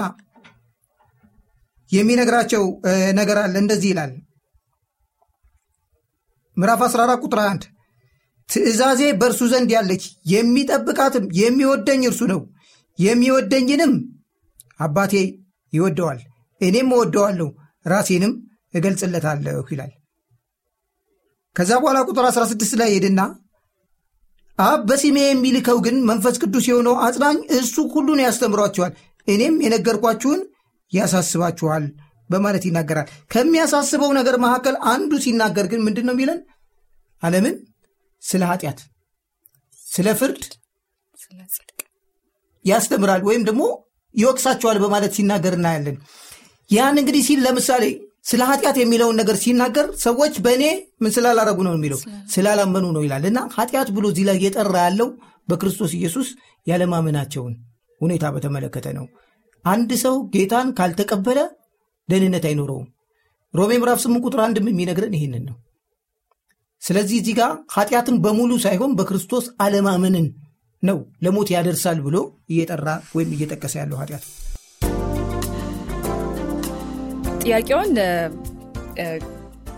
የሚነግራቸው 1.92 2.64
ነገር 3.20 3.38
አለ። 3.44 3.54
እንደዚህ 3.62 3.90
ይላል 3.92 4.12
ምዕራፍ 6.58 6.82
14 6.86 7.26
ቁጥር 7.26 7.40
1 7.46 7.66
ትእዛዜ 8.50 9.02
በእርሱ 9.20 9.42
ዘንድ 9.52 9.70
ያለች 9.76 10.04
የሚጠብቃትም 10.32 11.26
የሚወደኝ 11.40 12.02
እርሱ 12.10 12.22
ነው፣ 12.32 12.42
የሚወደኝንም 13.00 13.94
አባቴ 14.80 15.14
ይወደዋል፣ 15.74 16.20
እኔም 16.62 16.90
እወደዋለሁ፣ 16.96 17.48
ራሴንም 17.86 18.34
እገልጽለታለሁ 18.74 19.66
ይላል። 19.74 19.92
ከዛ 21.56 21.72
በኋላ 21.82 22.00
ቁጥር 22.10 22.26
16 22.30 22.74
ላይ 22.82 22.90
ሄድና 22.96 23.22
አብ 24.58 24.80
በስሜ 24.90 25.18
የሚልከው 25.24 25.78
ግን 25.86 25.98
መንፈስ 26.10 26.36
ቅዱስ 26.44 26.66
የሆነው 26.70 26.96
አጽናኝ 27.06 27.38
እሱ 27.58 27.76
ሁሉን 27.94 28.20
ያስተምሯቸዋል፣ 28.24 28.94
እኔም 29.28 29.56
የነገርኳችሁን 29.64 30.42
ያሳስባችኋል 30.92 31.84
በማለት 32.30 32.64
ይናገራል። 32.68 33.10
ከሚያሳስበው 33.34 34.12
ነገር 34.18 34.36
መካከል 34.46 34.76
አንዱ 34.94 35.12
ሲናገር 35.26 35.66
ግን 35.72 35.84
ምንድን 35.86 36.06
ነው 36.08 36.16
የሚለን? 36.16 36.40
ዓለምን 37.24 37.56
ስለ 38.22 38.42
ኃጢአት፣ 38.50 38.80
ስለ 39.80 40.08
ፍርድ 40.20 40.42
ያስተምራል 42.66 43.22
ወይም 43.28 43.44
ደግሞ 43.48 43.64
ይወቅሳቸዋል 44.16 44.78
በማለት 44.84 45.12
ሲናገር 45.18 45.54
እናያለን። 45.58 45.98
ያን 46.70 47.00
እንግዲህ 47.02 47.22
ሲል 47.28 47.40
ለምሳሌ 47.46 47.84
ስለ 48.28 48.42
ኃጢአት 48.50 48.78
የሚለውን 48.80 49.18
ነገር 49.20 49.36
ሲናገር 49.44 49.86
ሰዎች 50.04 50.36
በእኔ 50.46 50.64
ምን 51.02 51.12
ስላላረጉ 51.16 51.60
ነው 51.68 51.74
የሚለው 51.76 52.00
ስላላመኑ 52.34 52.86
ነው 52.96 53.04
ይላል 53.06 53.26
እና 53.30 53.40
ኃጢአት 53.56 53.90
ብሎ 53.96 54.06
እዚህ 54.12 54.26
ላይ 54.30 54.38
እየጠራ 54.40 54.76
ያለው 54.86 55.10
በክርስቶስ 55.48 55.92
ኢየሱስ 56.00 56.30
ያለማመናቸውን 56.68 57.54
ሁኔታ 58.02 58.26
በተመለከተ 58.36 58.88
ነው። 58.98 59.06
አንድ 59.66 59.92
ሰው 60.02 60.16
ጌታን 60.34 60.68
ካልተቀበለ 60.80 61.40
ደህንነት 62.10 62.46
አይኖረውም። 62.50 62.88
ሮሜ 63.54 63.72
ምዕራፍ 63.80 64.00
ስምንት 64.04 64.26
ቁጥር 64.28 64.42
አንድም 64.46 64.68
የሚነግረን 64.72 65.16
ይህንን 65.18 65.44
ነው። 65.50 65.56
ስለዚህ 66.82 67.18
እዚህ 67.22 67.36
ጋር 67.40 67.54
ኃጢአትን 67.76 68.18
በሙሉ 68.26 68.52
ሳይሆን 68.66 68.92
በክርስቶስ 69.00 69.46
አለማመንን 69.62 70.28
ነው 70.84 70.98
ለሞት 71.26 71.50
ያደርሳል 71.56 72.00
ብሎ 72.06 72.18
እየጠራ 72.50 72.88
ወይም 73.16 73.32
እየጠቀሰ 73.36 73.74
ያለው 73.82 74.00
ኃጢአት 74.02 74.26
ጥያቄውን 77.48 77.92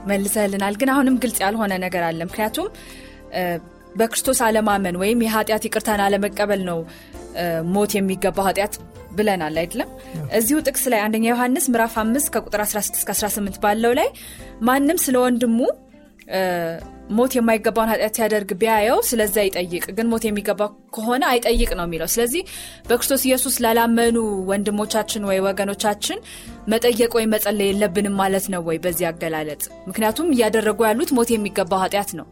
መልሰልናል፣ 0.09 0.75
ግን 0.81 0.89
አሁንም 0.93 1.15
ግልጽ 1.23 1.37
ያልሆነ 1.43 1.73
ነገር 1.83 2.03
አለ። 2.07 2.19
ምክንያቱም 2.29 2.67
በክርስቶስ 3.99 4.39
አለማመን 4.47 4.95
ወይም 5.01 5.19
የኃጢአት 5.25 5.63
ይቅርታን 5.67 6.01
አለመቀበል 6.05 6.61
ነው 6.69 6.79
ሞት 7.73 7.91
የሚገባው 7.97 8.45
ኃጢአት 8.49 8.73
ብለናል 9.17 9.55
አይደለም። 9.61 9.89
እዚሁ 10.39 10.57
ጥቅስ 10.67 10.83
ላይ 10.93 11.01
አንደኛ 11.05 11.25
ዮሐንስ 11.31 11.65
ምዕራፍ 11.73 11.93
5 12.01 12.31
ከቁጥር 12.35 12.61
16 12.65 13.11
18 13.13 13.59
ባለው 13.63 13.93
ላይ 13.99 14.09
ማንም 14.61 14.99
ስለ 15.05 15.15
ወንድሙ 15.25 15.59
ሞት 17.09 17.31
የማይገባውን 17.35 17.91
ኃጢአት 17.91 18.15
ሲያደርግ 18.17 18.49
ቢያየው 18.61 18.99
ስለዚያ 19.07 19.43
ይጠይቅ፣ 19.47 19.85
ግን 19.97 20.07
ሞት 20.11 20.23
የሚገባ 20.27 20.61
ከሆነ 20.95 21.23
አይጠይቅ 21.31 21.69
ነው 21.79 21.85
የሚለው። 21.87 22.09
ስለዚህ 22.13 22.41
በክርስቶስ 22.89 23.23
ኢየሱስ 23.27 23.55
ላላመኑ 23.65 24.17
ወንድሞቻችን 24.49 25.23
ወይ 25.29 25.39
ወገኖቻችን 25.47 26.19
መጠየቅ 26.73 27.11
ወይም 27.17 27.31
መጸለይ 27.35 27.69
የለብንም 27.71 28.15
ማለት 28.21 28.45
ነው 28.53 28.61
ወይ 28.69 28.79
በዚህ 28.83 29.07
አገላለጽ? 29.11 29.63
ምክንያቱም 29.89 30.27
እያደረጉ 30.35 30.79
ያሉት 30.89 31.11
ሞት 31.17 31.31
የሚገባው 31.33 31.81
ኃጢአት 31.85 32.11
ነው። 32.19 32.27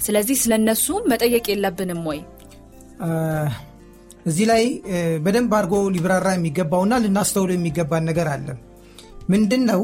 ስለዚህ 0.00 0.36
ስለነሱ 0.42 0.86
መጠየቅ 1.12 1.44
የለብንም 1.52 2.02
ወይ? 2.10 2.20
እዚህ 4.26 4.46
ላይ 4.50 4.62
በደንብ 5.24 5.52
አድርጎ 5.58 5.74
ሊብራራ 5.94 6.28
የሚገባውና 6.34 6.94
ልናስተውሎ 7.04 7.50
የሚገባን 7.54 8.06
ነገር 8.10 8.28
አለ። 8.32 8.48
ምንድን 9.30 9.62
ነው? 9.70 9.80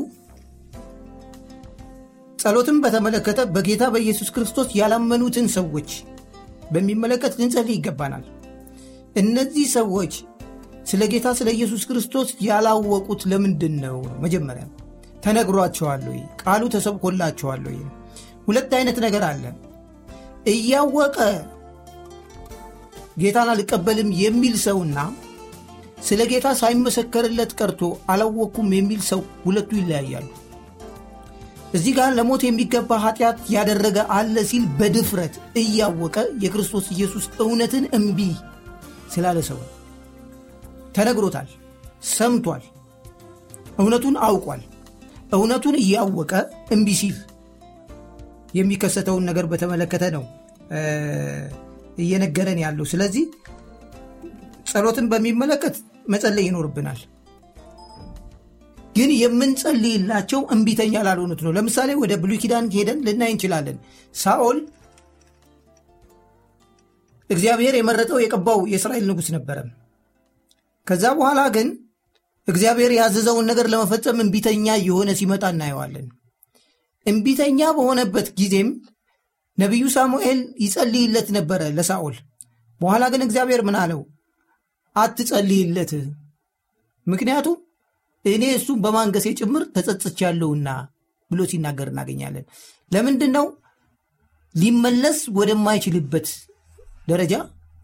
ጸሎትን 2.43 2.77
በተመለከተ 2.85 3.41
በጌታ 3.55 3.85
በኢየሱስ 3.95 4.29
ክርስቶስ 4.35 4.69
ያላመኑትን 4.79 5.47
ሰዎች 5.57 5.91
በሚመለከት 6.73 7.33
ልንጸልይ 7.41 7.77
ይገባናል። 7.77 8.25
እነዚህ 9.17 9.67
ሰዎች 9.75 10.13
ስለ 10.91 11.03
ጌታ 11.13 11.29
ስለ 11.39 11.49
ኢየሱስ 11.57 11.83
ክርስቶስ 11.89 12.29
ያላወቁት 12.47 13.21
ለምንድን 13.31 13.75
ነው? 13.85 13.97
መጀመሪያ 14.25 14.65
ተነግሯቸዋል 15.25 16.03
ወይ? 16.11 16.21
ቃሉ 16.43 16.63
ተሰብኮላቸዋል 16.75 17.63
ወይ? 17.69 17.79
ሁለት 18.47 18.71
አይነት 18.79 18.99
ነገር 19.07 19.25
አለ። 19.31 19.45
እያወቀ 20.53 21.17
ጌታን 23.23 23.51
አልቀበልም 23.53 24.11
የሚል 24.23 24.55
ሰውና 24.67 24.99
ስለ 26.03 26.21
ጌታ 26.31 26.49
ሳይመሰከርለት 26.61 27.53
ቀርቶ 27.61 27.81
አላወቅኩም 28.13 28.71
የሚል 28.79 29.03
ሰው 29.11 29.21
ሁለቱ 29.45 29.71
ይለያያሉ። 29.81 30.29
እዚህ 31.73 31.93
ጋር 31.99 32.11
ለሞት 32.17 32.43
የሚገባ 32.45 32.91
ኃጢአት 33.05 33.39
ያደረገ 33.55 33.99
አለ 34.17 34.37
ሲል 34.51 34.65
በድፍረት 34.79 35.35
እያወቀ 35.61 36.17
የክርስቶስ 36.43 36.87
ኢየሱስ 36.95 37.25
እውነትን 37.45 37.85
እምቢ 37.99 38.19
ስላለ 39.15 39.39
ሰው 39.49 39.59
ተነግሮታል፣ 40.97 41.49
ሰምቷል፣ 42.11 42.63
እውነቱን 43.79 44.17
አውቋል። 44.27 44.63
እውነቱን 45.37 45.77
እያወቀ 45.83 46.33
እምቢ 46.75 46.89
ሲል 47.01 47.17
የሚከሰተውን 48.55 49.25
ነገር 49.29 49.45
በተመለከተ 49.53 50.05
ነው 50.17 50.25
እየነገረን 51.99 52.61
ያለው። 52.65 52.87
ስለዚህ 52.93 53.25
ጸሎትን 54.67 55.07
በሚመለከት 55.13 55.75
መጸለይ 56.09 56.45
ይኖርብናል። 56.49 57.01
ግን 58.97 59.11
የምንጸልይላቸው 59.17 60.41
እምቢተኛ 60.55 60.95
ላልሆኑት 61.07 61.41
ነው። 61.45 61.53
ለምሳሌ 61.57 61.91
ወደ 62.01 62.13
ብሉይ 62.23 62.39
ኪዳን 62.43 62.67
ሄደን 62.75 62.99
ልናይ 63.07 63.31
እንችላለን። 63.35 63.77
ሳኦል 64.15 64.59
እግዚአብሔር 67.31 67.75
የመረጠው 67.77 68.19
የቀባው 68.23 68.61
የእስራኤል 68.71 69.05
ንጉሥ 69.11 69.29
ነበረ። 69.37 69.59
ከዛ 70.87 71.05
በኋላ 71.19 71.41
ግን 71.55 71.69
እግዚአብሔር 72.49 72.93
ያዘዘውን 72.97 73.49
ነገር 73.51 73.67
ለመፈጸም 73.73 74.23
እምቢተኛ 74.23 74.67
የሆነ 74.83 75.11
ሲመጣ 75.19 75.45
እናየዋለን። 75.55 76.07
እምቢተኛ 77.07 77.61
በሆነበት 77.77 78.27
ጊዜም 78.41 78.69
ነቢዩ 79.59 79.85
ሳሙኤል 79.95 80.39
ይጸልይለት 80.65 81.29
ነበረ 81.37 81.63
ለሳኦል። 81.77 82.17
በኋላ 82.81 83.05
ግን 83.13 83.25
እግዚአብሔር 83.27 83.61
ምን 83.67 83.77
አለው? 83.81 84.01
አትጸልይለት፣ 84.97 85.93
ምክንያቱም 87.07 87.57
እኔ 88.25 88.45
እሱም 88.57 88.79
በማንገሴ 88.85 89.27
ጭምር 89.39 89.63
ተጸጽቻለሁና 89.77 90.69
ብሎ 91.31 91.43
ሲናገር 91.51 91.89
እናገኛለን። 91.93 92.45
ለምንድን 92.91 93.33
ነው? 93.37 93.47
ሊመለስ 94.55 95.19
ወደማይችልበት 95.37 96.29
ደረጃ 97.09 97.35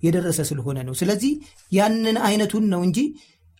የደረሰ 0.03 0.41
ስለሆነ 0.51 0.79
ነው። 0.89 0.95
ስለዚህ 1.01 1.33
ያንን 1.73 2.17
አይነቱን 2.27 2.65
ነው 2.73 2.81
እንጂ 2.87 2.99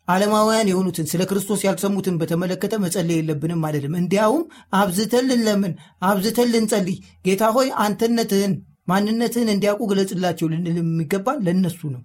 ዓለማውያን 0.09 0.71
የሆኑትን 0.71 1.07
ስለ 1.11 1.23
ክርስቶስ 1.31 1.61
ያልሰሙትን 1.67 2.19
በተመለከተ 2.21 2.75
መጸለይ 2.85 3.17
የለብንም 3.19 3.65
አይደለም። 3.69 3.95
እንዲያውም 4.01 4.45
አብዝተን 4.73 5.27
ልንለምን፣ 5.31 5.73
አብዝተን 6.03 6.49
ልንጸልይ፣ 6.55 6.97
ጌታ 7.27 7.51
ሆይ 7.57 7.69
አንተነትህን 7.85 8.55
ማንነትህን 8.89 9.51
እንዲያውቁ 9.55 9.83
ግለጽላቸው 9.91 10.47
ልንል 10.53 10.77
የሚገባ 10.81 11.29
ለነሱ 11.47 11.81
ነው። 11.95 12.03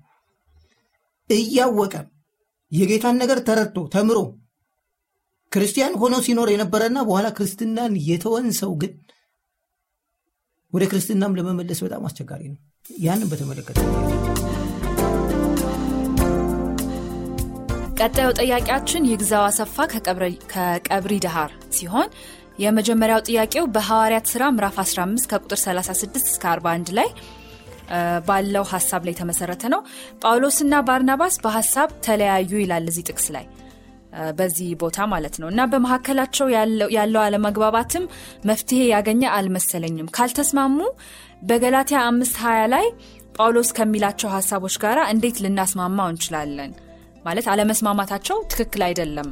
እያወቀ 1.30 1.94
የጌታን 2.72 3.15
ነገር 3.22 3.39
ተረድቶ 3.48 3.77
ተምሮ 3.94 4.18
ክርስቲያን 5.53 5.98
ሆኖ 6.01 6.15
ሲኖር 6.25 6.48
የነበረና 6.51 7.00
በኋላ 7.07 7.27
ክርስትናን 7.38 7.93
የተወን 8.07 8.48
ሰው 8.60 8.72
ግን 8.81 8.93
ወደ 10.74 10.83
ክርስትናም 10.91 11.36
ለመመለስ 11.38 11.79
በጣም 11.86 12.05
አስቸጋሪ 12.07 12.43
ነው። 12.51 12.60
ያንን 13.03 13.27
በተመለከተ 13.31 13.79
ቀጣዩ 18.00 18.29
ጥያቄያችን 18.39 19.07
ይግዛው 19.10 19.43
አሰፋ 19.50 19.75
ከቀብሪ 19.89 21.13
ዳሃር 21.25 21.51
ሲሆን 21.77 22.10
የመጀመሪያው 22.60 23.22
ጥያቄው 23.27 23.65
በሐዋርያት 23.75 24.25
ሥራ 24.33 24.43
ምዕራፍ 24.55 24.75
15 24.81 25.29
ከቁጥር 25.31 25.60
36 25.62 26.17
እስከ 26.24 26.43
41 26.51 26.91
ላይ 26.98 27.10
ባለው 28.27 28.65
ሀሳብ 28.72 29.01
ላይ 29.05 29.13
የተመሰረተ 29.15 29.63
ነው። 29.73 29.82
ጳውሎስና 30.21 30.75
ባርናባስ 30.88 31.36
በሀሳብ 31.43 31.89
ተለያዩ 32.06 32.51
ይላል 32.62 32.88
እዚህ 32.91 33.06
ጥቅስ 33.10 33.28
ላይ 33.36 33.45
በዚህ 34.38 34.69
ቦታ 34.82 35.08
ማለት 35.12 35.36
ነው 35.41 35.47
እና 35.49 35.62
በመካከላቸው 35.71 36.47
ያለው 36.97 37.21
አለመግባባትም 37.23 38.06
መፍትሄ 38.45 38.82
ያገኘ 38.91 39.23
አልመሰለኝም። 39.36 40.12
ካልተስማሙ 40.17 40.78
በገላትያ 41.43 41.99
አምስት 42.10 42.36
ሀያ 42.43 42.62
ላይ 42.73 42.86
ጳውሎስ 43.38 43.69
ከሚላቸው 43.78 44.30
ሀሳቦች 44.36 44.76
ጋር 44.84 44.97
እንዴት 45.13 45.38
ልናስማማው 45.43 46.10
እንችላለን? 46.12 46.71
ማለት 47.26 47.45
አለመስማማታቸው 47.52 48.38
ትክክል 48.52 48.82
አይደለም 48.88 49.30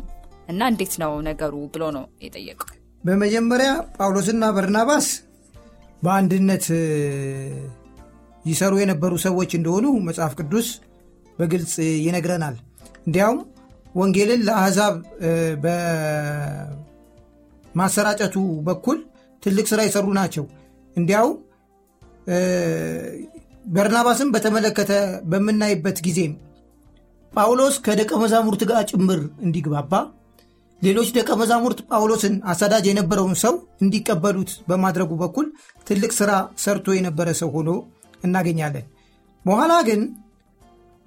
እና 0.50 0.62
እንዴት 0.72 0.94
ነው 1.02 1.12
ነገሩ 1.28 1.54
ብሎ 1.74 1.84
ነው 1.98 2.06
የጠየቀው። 2.26 2.70
በመጀመሪያ 3.04 3.70
ጳውሎስና 3.98 4.44
በርናባስ 4.56 5.08
በአንድነት 6.02 6.65
ይሰሩ 8.46 8.74
የነበሩ 8.82 9.13
ሰዎች 9.26 9.52
እንደሆኑ 9.58 9.88
መጽሐፍ 10.08 10.34
ቅዱስ 10.39 10.67
በግልጽ 11.39 11.74
ይነግረናል። 12.06 12.56
እንዲያውም 13.06 13.39
ወንጌልን 13.95 14.41
ለአሕዛብ 14.47 14.95
በማሰራጨቱ 17.65 18.36
በኩል 18.67 18.97
ትልቅ 19.43 19.65
ስራ 19.71 19.80
የሰሩ 19.86 20.08
ናቸው። 20.19 20.45
እንዲያውም 20.95 21.36
በርናባስን 23.65 24.30
በተመለከተ 24.34 24.91
በምናይበት 25.32 25.97
ጊዜም 26.06 26.34
ጳውሎስ 27.32 27.75
ከደቀ 27.86 28.12
መዛሙርት 28.23 28.62
ጋር 28.69 28.82
ጭምር 28.91 29.19
እንዲግባባ 29.45 29.93
ሌሎች 30.82 31.10
ደቀ 31.17 31.30
መዛሙርት 31.41 31.80
ጳውሎስን 31.89 32.36
አሳዳጅ 32.51 32.86
የነበረውን 32.89 33.36
ሰው 33.43 33.54
እንዲቀበሉት 33.84 34.51
በማድረጉ 34.69 35.12
በኩል 35.21 35.47
ትልቅ 35.88 36.12
ስራ 36.19 36.32
ሰርቶ 36.63 36.95
የነበረ 36.95 37.27
ሰው 37.41 37.49
ሆኖ 37.56 37.69
እናገኛለን። 38.23 38.86
በኋላ 39.45 39.73
ግን 39.88 40.01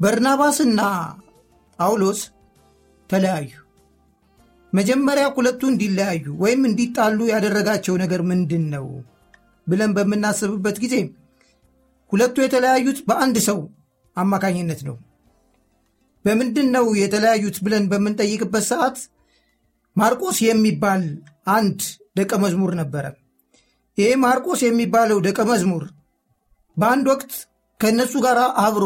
በርናባስና 0.00 0.80
ጳውሎስ 1.78 2.20
ተለያዩ። 3.10 3.50
መጀመሪያ 4.72 5.24
ሁለቱ 5.36 5.60
እንዲለያዩ 5.72 6.24
ወይም 6.42 6.62
እንዲጣሉ 6.68 7.18
ያደረጋቸው 7.32 7.94
ነገር 8.02 8.20
ምንድን 8.30 8.64
ነው 8.74 8.86
ብለን 9.66 9.90
በምናስብበት 9.96 10.76
ጊዜ 10.84 10.94
ሁለቱ 12.12 12.36
የተለያዩት 12.42 12.98
በአንድ 13.08 13.36
ሰው 13.46 13.58
አማካኝነት 14.16 14.80
ነው። 14.88 14.96
በምንድን 16.24 16.68
ነው 16.76 16.86
የተለያዩት 17.00 17.56
ብለን 17.64 17.84
በምንጠይቅበት 17.90 18.64
ሰዓት 18.70 18.98
ማርቆስ 19.96 20.36
የሚባል 20.44 21.02
አንድ 21.54 21.80
ደቀ 22.18 22.32
መዝሙር 22.44 22.72
ነበረ። 22.80 23.04
ይሄ 23.98 24.08
ማርቆስ 24.22 24.60
የሚባለው 24.66 25.18
ደቀ 25.26 25.40
መዝሙር 25.50 25.82
በአንድ 26.76 27.06
ወቅት 27.12 27.32
ከእነሱ 27.80 28.14
ጋር 28.24 28.38
አብሮ 28.64 28.84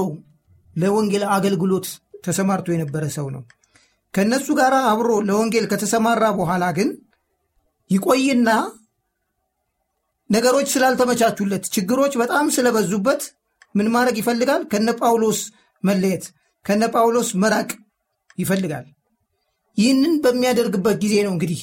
ለወንጌል 0.74 1.24
አገልግሎት 1.36 1.86
ተሰማርቶ 2.24 2.68
የነበረ 2.74 3.04
ሰው 3.16 3.26
ነው። 3.34 3.42
ከእነሱ 4.14 4.46
ጋር 4.58 4.74
አብሮ 4.90 5.10
ለወንጌል 5.28 5.66
ከተሰማራ 5.70 6.24
በኋላ 6.38 6.64
ግን 6.76 6.88
ይቆይና 7.90 8.50
ነገሮች 10.30 10.68
ስላልተመቻቹለት፣ 10.74 11.64
ችግሮች 11.74 12.14
በጣም 12.22 12.46
ስለበዙበት 12.56 13.22
ምን 13.74 13.86
ማድረግ 13.94 14.16
ይፈልጋል? 14.20 14.62
ከነ 14.72 14.88
ጳውሎስ 15.00 15.38
መለየት፣ 15.82 16.24
ከነ 16.64 16.82
ጳውሎስ 16.94 17.28
መራቅ 17.42 17.70
ይፈልጋል። 18.38 18.86
ይህንን 19.78 20.14
በሚያደርግበት 20.24 20.96
ጊዜ 21.04 21.14
ነው 21.26 21.32
እንግዲህ 21.34 21.60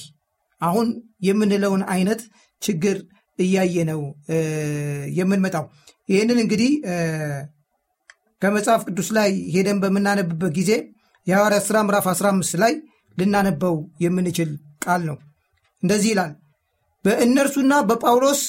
አሁን 0.61 0.87
የምንለውን 1.21 1.81
አይነት 1.93 2.21
ችግር 2.61 2.97
እያየ 3.39 3.75
ነው 3.89 4.01
የምንመጣው። 5.17 5.65
ይህንን 6.09 6.37
እንግዲህ 6.43 6.71
ከመጽሐፍ 8.41 8.81
ቅዱስ 8.87 9.09
ላይ 9.17 9.31
ሄደን 9.53 9.77
በምናነብበት 9.83 10.51
ጊዜ 10.57 10.71
የሐዋርያት 11.27 11.63
ሥራ 11.67 11.77
ምዕራፍ 11.85 12.05
15 12.11 12.59
ላይ 12.63 12.73
ልናነበው 13.17 13.75
የምንችል 14.03 14.49
ቃል 14.85 15.01
ነው። 15.09 15.17
እንደዚህ 15.83 16.09
ይላል። 16.13 16.33
በእነርሱና 17.05 17.73
በጳውሎስ 17.89 18.41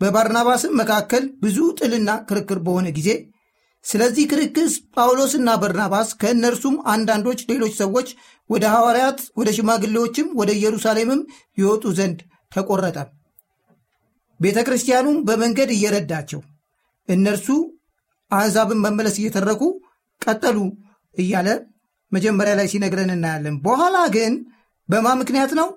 በባርናባስም 0.00 0.72
መካከል 0.80 1.24
ብዙ 1.42 1.58
ጥልና 1.78 2.10
ክርክር 2.28 2.58
በሆነ 2.66 2.88
ጊዜ 2.96 3.10
ስለዚህ 3.84 4.24
ክርክር 4.30 4.66
ጳውሎስና 4.94 5.48
በርናባስ 5.62 6.08
ከእነርሱም 6.20 6.76
አንዳንዶች 6.92 7.40
ሌሎች 7.50 7.72
ሰዎች 7.80 8.08
ወደ 8.50 8.64
ሐዋርያት 8.74 9.18
ወደ 9.38 9.48
ሽማግሌዎችም 9.56 10.28
ወደ 10.40 10.50
ኢየሩሳሌምም 10.58 11.20
ይወጡ 11.58 11.84
ዘንድ 11.98 12.18
ተቆረጠ። 12.52 12.98
ቤተ 14.40 14.58
ክርስቲያኑም 14.66 15.18
በመንገድ 15.26 15.70
እየረዳቸው 15.74 16.40
እነርሱ 17.08 17.48
አሕዛብን 18.30 18.82
መመለስ 18.84 19.16
እየተረኩ 19.20 19.62
ቀጠሉ 20.22 20.58
እያለ 21.14 21.48
መጀመሪያ 22.14 22.52
ላይ 22.58 22.66
ሲነግረን 22.72 23.10
እናያለን። 23.14 23.56
በኋላ 23.66 23.96
ግን 24.16 24.32
በማ 24.88 25.06
ምክንያት 25.20 25.52
ነው? 25.60 25.68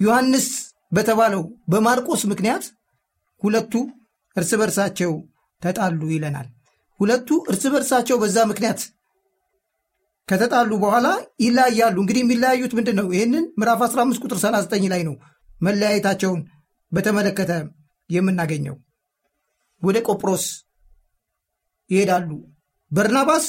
ዮሐንስ 0.00 0.46
በተባለው 0.92 1.42
በማርቆስ 1.72 2.22
ምክንያት 2.32 2.64
ሁለቱ 3.42 3.72
እርስ 4.36 4.50
በርሳቸው 4.60 5.12
ተጣሉ 5.62 6.00
ይለናል። 6.14 6.48
ሁለቱ 7.00 7.28
እርስ 7.50 7.64
በርሳቸው 7.72 8.16
በዛ 8.22 8.38
ምክንያት 8.50 8.80
ከተጣሉ 10.28 10.70
በኋላ 10.82 11.06
ይለያያሉ። 11.44 11.96
እንግዲህ 12.02 12.22
የሚለያዩት 12.22 12.72
ምንድን 12.78 12.96
ነው? 13.00 13.06
ይህንን 13.14 13.44
ምዕራፍ 13.58 13.80
15 13.86 14.22
ቁጥር 14.24 14.38
39 14.42 14.86
ላይ 14.92 15.02
ነው 15.08 15.14
መለያየታቸውን 15.60 16.40
በተመለከተ 16.92 17.52
የምናገኘው። 18.10 18.76
ወደ 19.82 19.98
ቆጵሮስ 20.08 20.44
ይሄዳሉ። 21.90 22.30
በርናባስ 22.90 23.44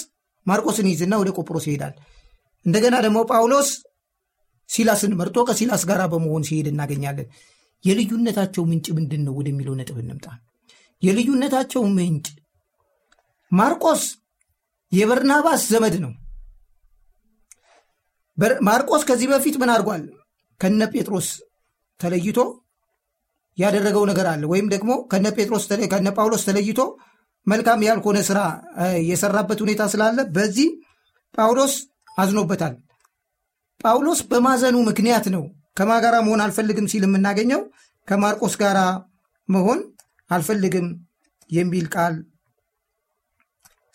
ማርቆስን 0.45 0.87
ይዝና 0.91 1.13
ወደ 1.21 1.29
ቆጵሮስ 1.37 1.65
ይሄዳል። 1.69 1.93
እንደገና 2.65 2.95
ደግሞ 3.05 3.19
ጳውሎስ 3.29 3.69
ሲላስን 4.69 5.13
መርጦ 5.19 5.37
ከሲላስ 5.47 5.83
ጋር 5.89 5.99
በመሆን 6.13 6.45
ሲሄድ 6.47 6.67
እናገኛለን። 6.71 7.27
የልዩነታቸው 7.83 8.63
ምንጭ 8.69 8.87
ምንድን 8.97 9.21
ነው 9.25 9.33
ወደሚለው 9.39 9.73
ነጥብ 9.79 9.97
እንምጣ። 10.03 10.25
የልዩነታቸው 11.01 11.83
ምንጭ 11.97 12.27
ማርቆስ 13.51 14.03
የበርናባስ 14.91 15.63
ዘመድ 15.71 15.95
ነው። 16.03 16.13
ማርቆስ 18.67 19.01
ከዚህ 19.09 19.27
በፊት 19.31 19.55
ምን 19.61 19.69
አድርጓል? 19.73 20.01
ከነ 20.61 20.81
ጴጥሮስ 20.93 21.27
ተለይቶ 21.99 22.39
ያደረገው 23.57 24.03
ነገር 24.09 24.27
አለ። 24.31 24.43
ወይም 24.51 24.67
ደግሞ 24.73 24.91
ከነ 25.11 25.27
ጴጥሮስ 25.37 25.63
ከነ 25.91 26.07
ጳውሎስ 26.17 26.43
ተለይቶ 26.47 26.79
መልካም 27.47 27.79
ያልሆነ 27.87 28.17
ስራ 28.29 28.39
የሰራበት 29.09 29.59
ሁኔታ 29.63 29.81
ስላለ 29.93 30.19
በዚህ 30.35 30.69
ጳውሎስ 31.35 31.73
አዝኖበታል። 32.17 32.73
ጳውሎስ 33.81 34.19
በማዘኑ 34.29 34.75
ምክንያት 34.89 35.25
ነው 35.33 35.43
ከማጋራ 35.77 36.15
መሆን 36.25 36.41
አልፈልግም 36.45 36.87
ሲል 36.91 37.03
የምናገኘው 37.05 37.61
ከማርቆስ 38.07 38.53
ጋር 38.61 38.77
መሆን 39.49 39.79
አልፈልግም 40.29 40.87
የሚል 41.49 41.85
ቃል 41.95 42.13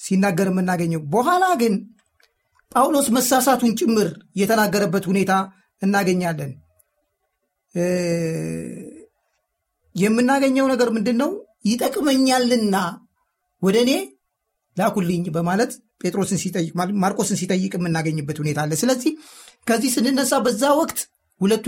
ሲናገር 0.01 0.49
የምናገኘው። 0.51 1.01
በኋላ 1.13 1.45
ግን 1.63 1.75
ጳውሎስ 2.73 3.07
መሳሳቱን 3.17 3.73
ጭምር 3.81 4.09
የተናገረበት 4.37 5.05
ሁኔታ 5.11 5.33
እናገኛለን። 5.83 6.53
የምናገኘው 9.95 10.67
ነገር 10.73 10.89
ምንድን 10.97 11.17
ነው? 11.23 11.31
ይጠቅመኛልና 11.65 12.77
ወደ 13.63 13.77
እኔ 13.85 13.93
ላኩልኝ 14.81 15.23
በማለት 15.37 15.73
ጴጥሮስን 16.03 16.39
ሲጠይቅ 16.43 16.73
ማርቆስን 17.03 17.39
ሲጠይቅ 17.41 17.73
የምናገኝበት 17.79 18.39
ሁኔታ 18.43 18.59
አለ። 18.65 18.75
ስለዚህ 18.83 19.13
ከዚህ 19.67 19.91
ስንነሳ 19.97 20.33
በዛ 20.45 20.63
ወቅት 20.81 21.01
ሁለቱ 21.41 21.65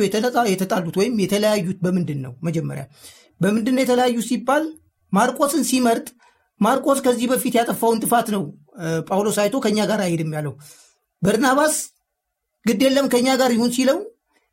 የተጣሉት 0.51 0.97
ወይም 1.01 1.15
የተለያዩት 1.25 1.79
በምንድን 1.85 2.19
ነው? 2.25 2.33
መጀመሪያ 2.47 2.85
በምንድን 3.41 3.75
ነው 3.77 3.83
የተለያዩ 3.85 4.17
ሲባል 4.29 4.65
ማርቆስን 5.13 5.65
ሲመርጥ 5.71 6.07
ማርቆስ 6.61 6.99
ከዚህ 7.05 7.27
በፊት 7.31 7.55
ያጠፋውን 7.59 8.01
ጥፋት 8.05 8.29
ነው 8.35 8.43
ጳውሎስ 9.09 9.37
አይቶ 9.43 9.57
ከኛ 9.65 9.79
ጋር 9.91 10.01
አይሄድም 10.05 10.35
ያለው። 10.37 10.55
በርናባስ 11.23 11.75
ግድ 12.67 12.81
የለም 12.85 13.07
ከኛ 13.13 13.29
ጋር 13.41 13.51
ይሁን 13.55 13.71
ሲለው 13.77 13.99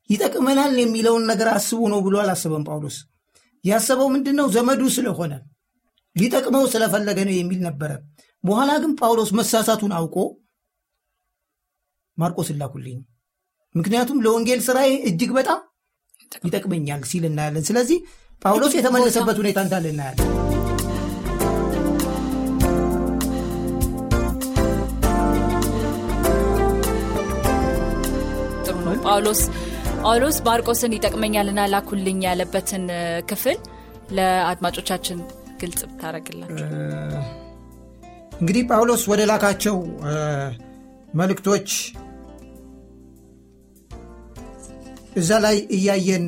ይጠቅመናል 0.09 0.73
የሚለውን 0.81 1.23
ነገር 1.31 1.47
አስቦ 1.51 1.79
ነው 1.93 1.99
ብሎ 2.05 2.15
አላሰበም። 2.21 2.63
ጳውሎስ 2.69 2.97
ያሰበው 3.63 4.07
ምንድን 4.13 4.35
ነው? 4.39 4.47
ዘመዱ 4.55 4.81
ስለሆነ 4.95 5.33
ሊጠቅመው 6.15 6.63
ስለፈለገ 6.73 7.19
ነው 7.27 7.35
የሚል 7.37 7.59
ነበረ። 7.67 7.91
በኋላ 8.43 8.71
ግን 8.83 8.91
ጳውሎስ 8.99 9.31
መሳሳቱን 9.39 9.93
አውቆ 9.97 10.17
ማርቆስ 12.17 12.49
ላኩልኝ፣ 12.61 12.97
ምክንያቱም 13.75 14.21
ለወንጌል 14.25 14.61
ስራዬ 14.67 14.91
እጅግ 15.09 15.31
በጣም 15.37 15.59
ይጠቅመኛል 16.45 17.01
ሲል 17.11 17.23
እናያለን። 17.29 17.67
ስለዚህ 17.69 17.99
ጳውሎስ 18.41 18.73
የተመለሰበት 18.77 19.37
ሁኔታ 19.41 19.59
እንዳለ 19.65 19.85
እናያለን። 19.93 20.27
ጥሩ 28.65 28.75
ነው። 28.87 28.95
ጳውሎስ 29.05 29.41
ጳውሎስ 30.01 30.37
ማርቆስን 30.47 30.95
ይጠቅመኛልና 30.97 31.61
ላኩልኝ 31.73 32.19
ያለበትን 32.27 32.85
ክፍል 33.29 33.57
ለአድማጮቻችን 34.17 35.19
ግልጽ 35.61 35.81
ብታደረግላቸው። 35.89 36.67
እንግዲህ 38.39 38.63
ጳውሎስ 38.69 39.01
ወደ 39.11 39.21
ላካቸው 39.29 39.75
መልእክቶች 41.19 41.69
እዛ 45.19 45.29
ላይ 45.45 45.57
እያየን 45.77 46.25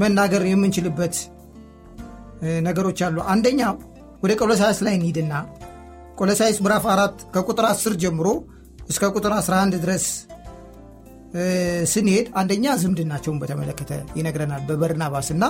መናገር 0.00 0.42
የምንችልበት 0.48 1.14
ነገሮች 2.66 2.98
አሉ። 3.06 3.18
አንደኛው 3.32 3.74
ወደ 4.24 4.32
ቆሎሳይስ 4.40 4.80
ላይ 4.86 4.94
እንሂድና 4.98 5.34
ቆሎሳይስ 6.18 6.58
ምዕራፍ 6.64 6.84
አራት 6.94 7.16
ከቁጥር 7.34 7.66
10 7.68 7.96
ጀምሮ 8.02 8.28
እስከ 8.88 9.04
ቁጥር 9.14 9.32
11 9.36 9.78
ድረስ 9.84 10.04
ስንሄድ 11.92 12.26
አንደኛ 12.40 12.74
ዝምድናቸውን 12.82 13.40
በተመለከተ 13.42 13.90
ይነግረናል። 14.18 14.62
በበርናባስ 14.68 15.30
እና 15.34 15.44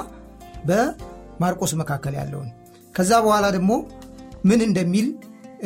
በማርቆስ 0.69 1.75
መካከል 1.83 2.15
ያለውን 2.21 2.49
ከዛ 2.97 3.13
በኋላ 3.25 3.47
ደግሞ 3.57 3.73
ምን 4.49 4.61
እንደሚል 4.67 5.07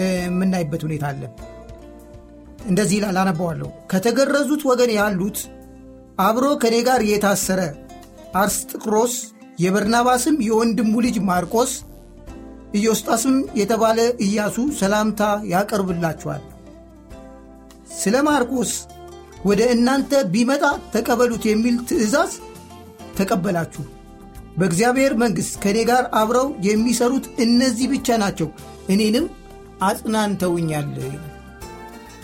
የምናይበት 0.01 0.83
ሁኔታ 0.87 1.05
አለ። 1.11 1.23
እንደዚህ 2.69 2.97
ይላል፣ 2.99 3.16
አነባዋለሁ። 3.23 3.69
ከተገረዙት 3.90 4.62
ወገን 4.71 4.90
ያሉት 4.97 5.38
አብሮ 6.21 6.47
ከኔ 6.62 6.77
ጋር 6.88 7.01
የታሰረ 7.11 7.61
አርስጥቅሮስ፣ 8.40 9.14
የበርናባስም 9.59 10.37
የወንድሙ 10.47 10.93
ልጅ 11.07 11.16
ማርቆስ፣ 11.29 11.73
ኢዮስጣስም 12.75 13.37
የተባለ 13.61 13.99
ኢያሱ 14.27 14.57
ሰላምታ 14.81 15.23
ያቀርብላችኋል። 15.53 16.43
ስለ 18.01 18.16
ማርቆስ 18.29 18.73
ወደ 19.45 19.61
እናንተ 19.75 20.12
ቢመጣ 20.33 20.64
ተቀበሉት 20.95 21.45
የሚል 21.51 21.77
ትእዛዝ 21.88 22.33
ተቀበላችሁ። 23.19 23.85
በእግዚአብሔር 24.61 25.12
መንግሥት 25.23 25.55
ከእኔ 25.62 25.79
ጋር 25.90 26.05
አብረው 26.20 26.49
የሚሰሩት 26.66 27.27
እነዚህ 27.44 27.87
ብቻ 27.92 28.18
ናቸው፣ 28.23 28.49
እኔንም 28.94 29.27
አጽናንተውኛል። 29.87 30.88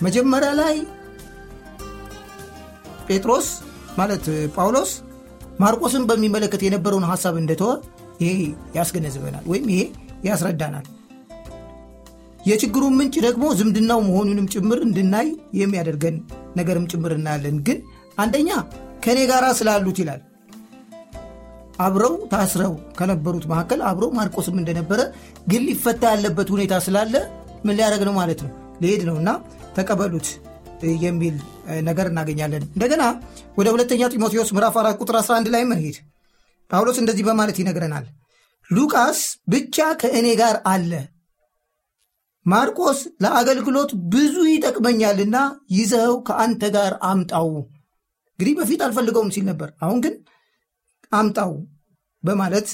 መጀመሪያ 0.06 0.50
ላይ 0.60 0.74
ጴጥሮስ 3.08 3.46
ማለት 3.98 4.24
ጳውሎስ 4.56 4.90
ማርቆስን 5.60 6.04
በሚመለከት 6.08 6.62
የነበረውን 6.64 7.08
ሐሳብ 7.10 7.34
እንደተወ 7.42 7.70
ይሄ 8.22 8.34
ያስገነዝበናል 8.76 9.44
ወይም 9.50 9.66
ይሄ 9.72 9.80
ያስረዳናል። 10.26 10.86
የችግሩን 12.40 12.96
ምንጭ 12.98 13.14
ደግሞ 13.26 13.44
ዝምድናው 13.58 14.00
መሆኑንም 14.04 14.50
ጭምር 14.52 14.78
እንድናይ 14.84 15.28
የሚያደርገን 15.60 16.16
ነገርም 16.56 16.88
ጭምር 16.92 17.12
እናያለን። 17.16 17.56
ግን 17.66 17.78
አንደኛ 18.18 18.50
ከእኔ 19.04 19.20
ጋር 19.30 19.44
ስላሉት 19.58 19.98
ይላል 20.02 20.20
አብረው 21.78 22.14
ታስረው 22.32 22.74
ከነበሩት 22.98 23.44
መካከል 23.50 23.80
አብረው 23.88 24.10
ማርቆስም 24.18 24.56
እንደነበረ 24.60 25.00
ግን 25.50 25.62
ሊፈታ 25.68 26.02
ያለበት 26.12 26.48
ሁኔታ 26.54 26.74
ስላለ 26.86 27.14
ምን 27.66 27.76
ሊያደርግ 27.78 28.02
ነው 28.08 28.14
ማለት 28.18 28.40
ነው 28.44 28.52
ሊሄድ 28.82 29.02
ነው 29.08 29.16
እና 29.20 29.30
ተቀበሉት 29.76 30.28
የሚል 31.04 31.36
ነገር 31.86 32.06
እናገኛለን። 32.10 32.64
እንደገና 32.68 33.02
ወደ 33.58 33.68
ሁለተኛ 33.74 34.08
ጢሞቴዎስ 34.12 34.50
ምዕራፍ 34.56 34.74
4 34.80 35.00
ቁጥር 35.02 35.16
11 35.20 35.50
ላይ 35.54 35.62
መሄድ 35.70 35.96
ጳውሎስ 36.70 36.98
እንደዚህ 37.02 37.24
በማለት 37.28 37.58
ይነግረናል። 37.60 38.06
ሉቃስ 38.70 39.18
ብቻ 39.48 39.76
ከእኔ 40.00 40.28
ጋር 40.40 40.56
አለ፣ 40.72 40.92
ማርቆስ 42.46 42.98
ለአገልግሎት 43.22 43.90
ብዙ 44.12 44.34
ይጠቅመኛልና 44.50 45.36
ይዘኸው 45.76 46.16
ከአንተ 46.28 46.62
ጋር 46.76 46.92
አምጣው። 47.08 47.48
እንግዲህ 48.38 48.54
በፊት 48.58 48.80
አልፈልገውም 48.86 49.32
ሲል 49.34 49.44
ነበር፣ 49.50 49.68
አሁን 49.84 49.98
ግን 50.04 50.14
አምጣው 51.12 51.52
በማለት 52.22 52.68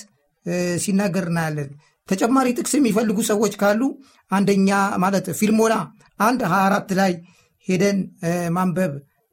ሲናገር 0.78 1.26
እናያለን። 1.28 1.70
ተጨማሪ 2.08 2.48
ጥቅስ 2.58 2.72
የሚፈልጉ 2.74 3.18
ሰዎች 3.30 3.52
ካሉ 3.60 3.82
አንደኛ 4.30 4.70
ማለት 4.96 5.26
ፊልሞና 5.40 5.74
አንድ 6.20 6.40
24 6.50 6.94
ላይ 7.00 7.12
ሄደን 7.66 7.98
ማንበብ 8.48 8.92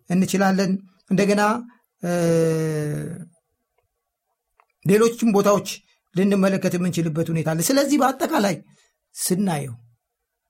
እንችላለን። 0.10 0.72
እንደገና 1.12 1.42
ሌሎችም 4.86 5.30
ቦታዎች 5.32 5.70
ልንመለከት 6.16 6.74
የምንችልበት 6.76 7.28
ሁኔታ 7.30 7.50
አለ። 7.54 7.62
ስለዚህ 7.62 7.98
በአጠቃላይ 8.02 8.56
ስናየው 9.16 9.76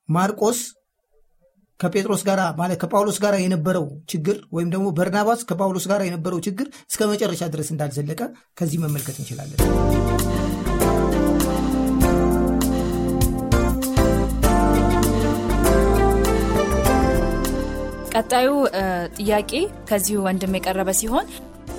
ማርቆስ 0.09 0.59
ከጴጥሮስ 1.79 2.23
ጋር 2.27 2.39
ማለት 2.57 2.77
ከጳውሎስ 2.81 3.17
ጋር 3.23 3.35
የነበረው 3.39 3.85
ችግር 4.11 4.37
ወይም 4.55 4.71
ደግሞ 4.73 4.87
በርናባስ 4.97 5.41
ከጳውሎስ 5.49 5.87
ጋር 5.91 6.01
የነበረው 6.07 6.41
ችግር 6.47 6.67
እስከ 6.91 7.07
መጨረሻ 7.11 7.43
ድረስ 7.53 7.69
እንዳልዘለቀ 7.73 8.21
ከዚህ 8.57 8.79
መመልከት 8.83 9.17
እንችላለን። 9.21 9.61
ቀጣዩ 18.15 18.49
ጥያቄ 19.17 19.51
ከዚሁ 19.89 20.19
ወንድም 20.25 20.55
የቀረበ 20.57 20.91
ሲሆን 20.99 21.27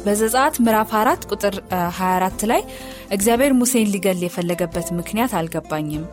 በዘጸአት 0.04 0.54
ምዕራፍ 0.64 0.90
4 0.98 1.24
ቁጥር 1.32 1.54
24 1.96 2.44
ላይ 2.50 2.60
እግዚአብሔር 3.10 3.52
ሙሴን 3.58 3.90
ሊገል 3.94 4.20
የፈለገበት 4.24 4.88
ምክንያት 4.98 5.32
አልገባኝም። 5.38 6.04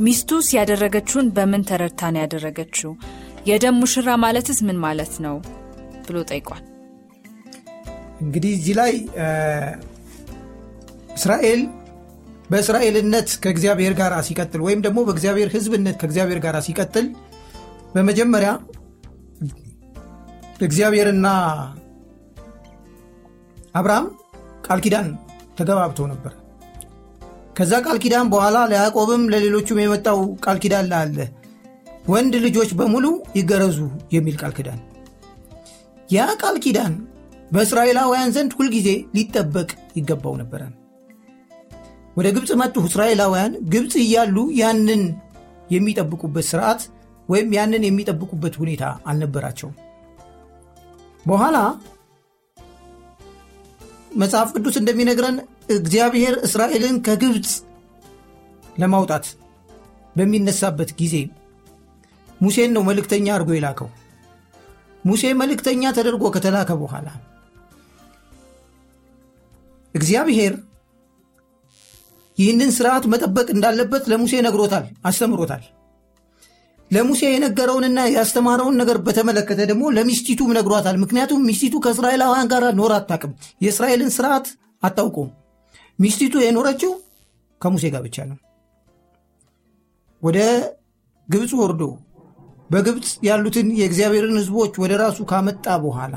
ሚስቱስ 0.00 0.48
ያደረገችውን 0.56 1.28
በምን 1.36 1.66
ተረድታ 1.68 2.10
ነው 2.14 2.20
ያደረገችው? 2.24 2.92
የደም 3.46 3.76
ሙሽራ 3.80 4.08
ማለትስ 4.22 4.58
ምን 4.66 4.78
ማለት 4.84 5.14
ነው? 5.24 5.36
ብሎ 6.06 6.16
ጠይቋል። 6.30 6.62
እንግዲህ 8.22 8.52
እዚህ 8.56 8.74
ላይ 8.78 8.92
እስራኤል 11.16 11.60
በእስራኤልነት 12.50 13.28
ከእግዚአብሔር 13.42 13.94
ጋር 14.00 14.12
ሲቀጥል 14.26 14.60
ወይም 14.66 14.80
ደግሞ 14.84 14.98
በእግዚአብሔር 15.06 15.48
ሕዝብነት 15.54 15.96
ከእግዚአብሔር 16.00 16.40
ጋር 16.44 16.56
ሲቀጥል 16.66 17.06
በመጀመሪያ 17.94 18.50
እግዚአብሔርና 20.62 21.26
አብርሃም 23.74 24.06
ቃል 24.66 24.80
ኪዳን 24.84 25.08
ተገባብቶ 25.58 26.06
ነበር። 26.12 26.32
ከዛ 27.58 27.72
ቃል 27.84 27.98
ኪዳን 28.02 28.30
በኋላ 28.32 28.56
ለያዕቆብም 28.70 29.22
ለሌሎቹም 29.32 29.80
የመጣው 29.82 30.18
ቃል 30.44 30.58
ኪዳን 30.62 30.86
ላለ 30.92 31.18
ወንድ 32.06 32.34
ልጆች 32.44 32.70
በሙሉ 32.78 33.06
ይገረዙ 33.38 33.78
የሚል 34.14 34.34
ቃል 34.40 34.52
ኪዳን። 34.58 34.80
ያ 36.08 36.26
ቃል 36.42 36.56
ኪዳን 36.64 36.92
በእስራኤላውያን 37.50 38.32
ዘንድ 38.36 38.52
ሁልጊዜ 38.58 38.88
ሊጠበቅ 39.16 39.68
ይገባው 39.98 40.34
ነበረ። 40.42 40.62
ወደ 42.16 42.26
ግብፅ 42.36 42.50
መጡ 42.60 42.84
እስራኤላውያን። 42.88 43.54
ግብፅ 43.72 43.94
እያሉ 44.04 44.36
ያንን 44.60 45.02
የሚጠብቁበት 45.70 46.46
ስርዓት 46.50 46.82
ወይም 47.28 47.48
ያንን 47.56 47.82
የሚጠብቁበት 47.86 48.54
ሁኔታ 48.60 48.84
አልነበራቸውም። 49.10 49.74
በኋላ 51.24 51.56
መጽሐፍ 54.12 54.50
ቅዱስ 54.56 54.76
እንደሚነግረን 54.80 55.36
እግዚአብሔር 55.76 56.34
እስራኤልን 56.46 56.96
ከግብፅ 57.06 57.50
ለማውጣት 58.78 59.26
በሚነሳበት 60.16 60.90
ጊዜ 61.00 61.14
ሙሴን 62.40 62.70
ነው 62.76 62.82
መልእክተኛ 62.82 63.26
አድርጎ 63.34 63.50
የላከው። 63.56 63.88
ሙሴ 65.04 65.24
መልእክተኛ 65.40 65.92
ተደርጎ 65.96 66.24
ከተላከ 66.34 66.70
በኋላ 66.80 67.08
እግዚአብሔር 69.94 70.54
ይህንን 72.38 72.70
ስርዓት 72.76 73.04
መጠበቅ 73.12 73.46
እንዳለበት 73.54 74.04
ለሙሴ 74.10 74.32
ነግሮታል 74.46 74.84
አስተምሮታል። 75.04 75.62
ለሙሴ 76.90 77.20
የነገረውንና 77.26 78.00
ያስተማረውን 78.16 78.76
ነገር 78.80 78.98
በተመለከተ 79.06 79.60
ደግሞ 79.70 79.84
ለሚስቲቱም 79.96 80.50
ነግሯታል። 80.58 80.96
ምክንያቱም 81.02 81.46
ሚስቲቱ 81.48 81.74
ከእስራኤላውያን 81.84 82.50
ጋር 82.52 82.64
ኖር 82.80 82.92
አታቅም 82.98 83.32
የእስራኤልን 83.64 84.10
ስርዓት 84.16 84.46
አታውቁም 84.82 85.30
ሚስቲቱ 85.98 86.34
የኖረችው 86.42 86.92
ከሙሴ 87.60 87.84
ጋር 87.94 88.02
ብቻ 88.06 88.26
ነው። 88.30 88.36
ወደ 90.22 90.38
ግብፅ 91.28 91.52
ወርዶ 91.60 91.82
በግብፅ 92.70 93.10
ያሉትን 93.26 93.68
የእግዚአብሔርን 93.80 94.38
ህዝቦች 94.40 94.74
ወደ 94.82 94.92
ራሱ 95.02 95.18
ካመጣ 95.30 95.66
በኋላ 95.84 96.14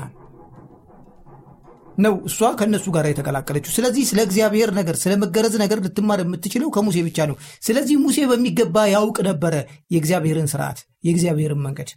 ነው 1.98 2.14
እሷ 2.28 2.48
ከእነሱ 2.58 2.86
ጋር 2.94 3.06
የተቀላቀለችው። 3.08 3.72
ስለዚህ 3.76 4.04
ስለ 4.10 4.20
እግዚአብሔር 4.26 4.70
ነገር 4.78 4.96
ስለ 5.00 5.12
መገረዝ 5.22 5.54
ነገር 5.62 5.78
ልትማር 5.84 6.20
የምትችለው 6.22 6.68
ከሙሴ 6.76 6.98
ብቻ 7.06 7.26
ነው። 7.30 7.36
ስለዚህ 7.62 7.96
ሙሴ 8.04 8.18
በሚገባ 8.30 8.84
ያውቅ 8.92 9.18
ነበረ 9.28 9.54
የእግዚአብሔርን 9.94 10.48
ስርዓት 10.52 10.78
የእግዚአብሔርን 11.06 11.60
መንገድ። 11.66 11.90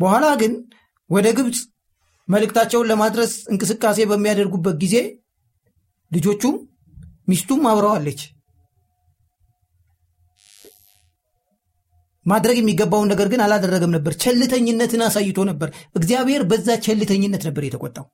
በኋላ 0.00 0.26
ግን 0.42 0.52
ወደ 1.10 1.28
ግብፅ 1.38 1.60
መልእክታቸውን 2.28 2.90
ለማድረስ 2.90 3.32
እንቅስቃሴ 3.52 3.98
በሚያደርጉበት 4.10 4.76
ጊዜ 4.82 4.96
ልጆቹም 6.12 6.56
ሚስቱም 7.28 7.62
አብረዋለች 7.70 8.20
ማድረግ 12.28 12.56
የሚገባውን 12.58 13.10
ነገር 13.12 13.28
ግን 13.32 13.42
አላደረገም 13.44 13.94
ነበር። 13.96 14.12
ቸልተኝነትን 14.22 15.04
አሳይቶ 15.06 15.38
ነበር። 15.50 15.68
እግዚአብሔር 15.96 16.42
በዛ 16.50 16.68
ቸልተኝነት 16.86 17.44
ነበር 17.48 17.64
የተቆጣው። 17.66 18.06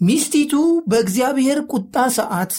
ሚስቲቱ 0.00 0.54
በእግዚአብሔር 0.90 1.60
ቁጣ 1.72 1.96
ሰዓት 2.16 2.52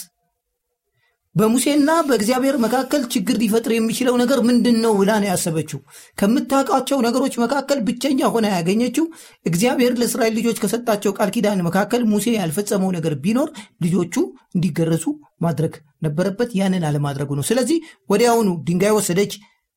በሙሴና 1.34 1.90
በእግዚአብሔር 2.06 2.56
መካከል 2.62 3.02
ችግር 3.12 3.36
ሊፈጥር 3.42 3.72
የሚችለው 3.74 4.14
ነገር 4.20 4.38
ምንድን 4.46 4.76
ነው 4.84 4.92
ብላ 5.00 5.10
ነው 5.20 5.28
ያሰበችው። 5.30 5.78
ከምታውቃቸው 6.18 6.98
ነገሮች 7.06 7.34
መካከል 7.42 7.78
ብቸኛ 7.86 8.30
ሆነ 8.34 8.46
ያገኘችው 8.54 9.04
እግዚአብሔር 9.46 9.92
ለእስራኤል 10.00 10.34
ልጆች 10.38 10.60
ከሰጣቸው 10.62 11.14
ቃል 11.18 11.30
ኪዳን 11.36 11.62
መካከል 11.68 12.02
ሙሴ 12.12 12.34
ያልፈጸመው 12.36 12.90
ነገር 12.96 13.14
ቢኖር 13.24 13.50
ልጆቹ 13.86 14.16
እንዲገረዙ 14.54 15.04
ማድረግ 15.40 15.74
ነበረበት። 16.02 16.50
ያንን 16.60 16.86
አለማድረጉ 16.90 17.30
ነው። 17.38 17.46
ስለዚህ 17.50 17.78
ወዲያውኑ 18.10 18.50
ድንጋይ 18.68 18.94
ወሰደች 18.98 19.34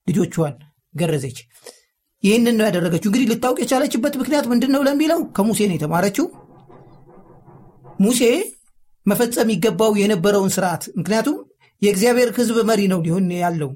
ልጆቿን 0.08 0.56
ገረዘች። 0.94 1.38
ይህንን 2.24 2.56
ነው 2.60 2.66
ያደረገችው። 2.68 3.10
እንግዲህ 3.10 3.30
ልታውቅ 3.32 3.58
የቻለችበት 3.62 4.14
ምክንያት 4.20 4.46
ምንድን 4.52 4.72
ነው 4.76 4.82
ለሚለው 4.88 5.20
ከሙሴ 5.38 5.60
ነው 5.70 5.76
የተማረችው። 5.78 6.26
ሙሴ 8.00 8.22
መፈጸም 9.06 9.50
ይገባው 9.54 9.92
የነበረውን 10.02 10.54
ስርዓት 10.56 10.84
ምክንያቱም 11.00 11.38
የእግዚአብሔር 11.82 12.30
ህዝብ 12.38 12.58
መሪ 12.70 12.82
ነው 12.92 13.00
ሊሆን 13.06 13.26
ያለው። 13.40 13.70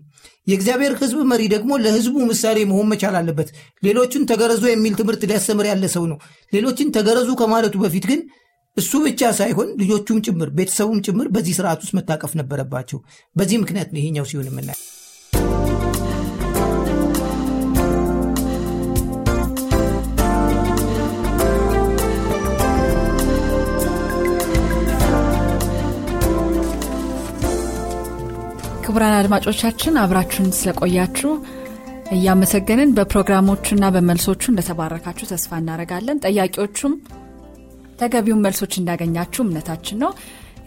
የእግዚአብሔር 0.48 0.94
ህዝብ 1.00 1.18
መሪ 1.32 1.44
ደግሞ 1.54 1.72
ለህዝቡ 1.84 2.16
ምሳሌ 2.30 2.58
መሆን 2.70 2.88
መቻል 2.92 3.16
አለበት። 3.20 3.50
ሌሎችን 3.84 4.28
ተገረዙ 4.30 4.64
የሚል 4.70 4.94
ትምህርት 5.00 5.24
ሊያስተምር 5.30 5.66
ያለ 5.72 5.86
ሰው 5.96 6.04
ነው። 6.12 6.20
ሌሎችን 6.54 6.94
ተገረዙ 6.98 7.32
ከማለቱ 7.42 7.78
በፊት 7.84 8.06
ግን 8.12 8.22
እሱ 8.78 8.94
ብቻ 9.06 9.32
ሳይሆን 9.38 9.70
ልጆቹም 9.82 10.20
ጭምር 10.26 10.50
ቤተሰቡም 10.58 11.00
ጭምር 11.06 11.28
በዚህ 11.36 11.56
ስርዓት 11.60 11.82
ውስጥ 11.84 11.96
መታቀፍ 12.00 12.34
ነበረባቸው። 12.42 13.02
በዚህ 13.36 13.60
ምክንያት 13.64 13.92
ነው 13.94 14.02
ይሄኛው 14.02 14.28
ሲሆን 14.32 14.50
የምናየው 14.50 14.84
ክቡራን 28.88 29.16
አድማጮቻችን 29.16 30.00
አብራችሁን 30.02 30.52
ስለቆያችሁ 30.58 31.32
እያመሰገንን 32.16 32.94
በፕሮግራሞቹና 32.98 33.86
በመልሶቹ 33.96 34.44
እንደተባረካችሁ 34.52 35.26
ተስፋ 35.32 35.60
እናደረጋለን 35.62 36.22
ጠያቂዎቹም 36.24 36.94
ተገቢውን 38.02 38.44
መልሶች 38.46 38.74
እንዳገኛችሁ 38.80 39.42
እምነታችን 39.46 40.00
ነው። 40.04 40.12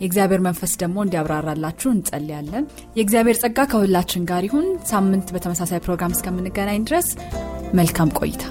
የእግዚአብሔር 0.00 0.40
መንፈስ 0.46 0.72
ደግሞ 0.82 0.98
እንዲያብራራላችሁ 1.04 1.88
እንጸልያለን። 1.92 2.66
የእግዚአብሔር 2.98 3.38
ጸጋ 3.42 3.66
ከሁላችን 3.72 4.26
ጋር 4.30 4.44
ይሁን። 4.48 4.68
ሳምንት 4.90 5.30
በተመሳሳይ 5.36 5.82
ፕሮግራም 5.86 6.16
እስከምንገናኝ 6.16 6.82
ድረስ 6.88 7.08
መልካም 7.74 8.12
ቆይታ 8.20 8.44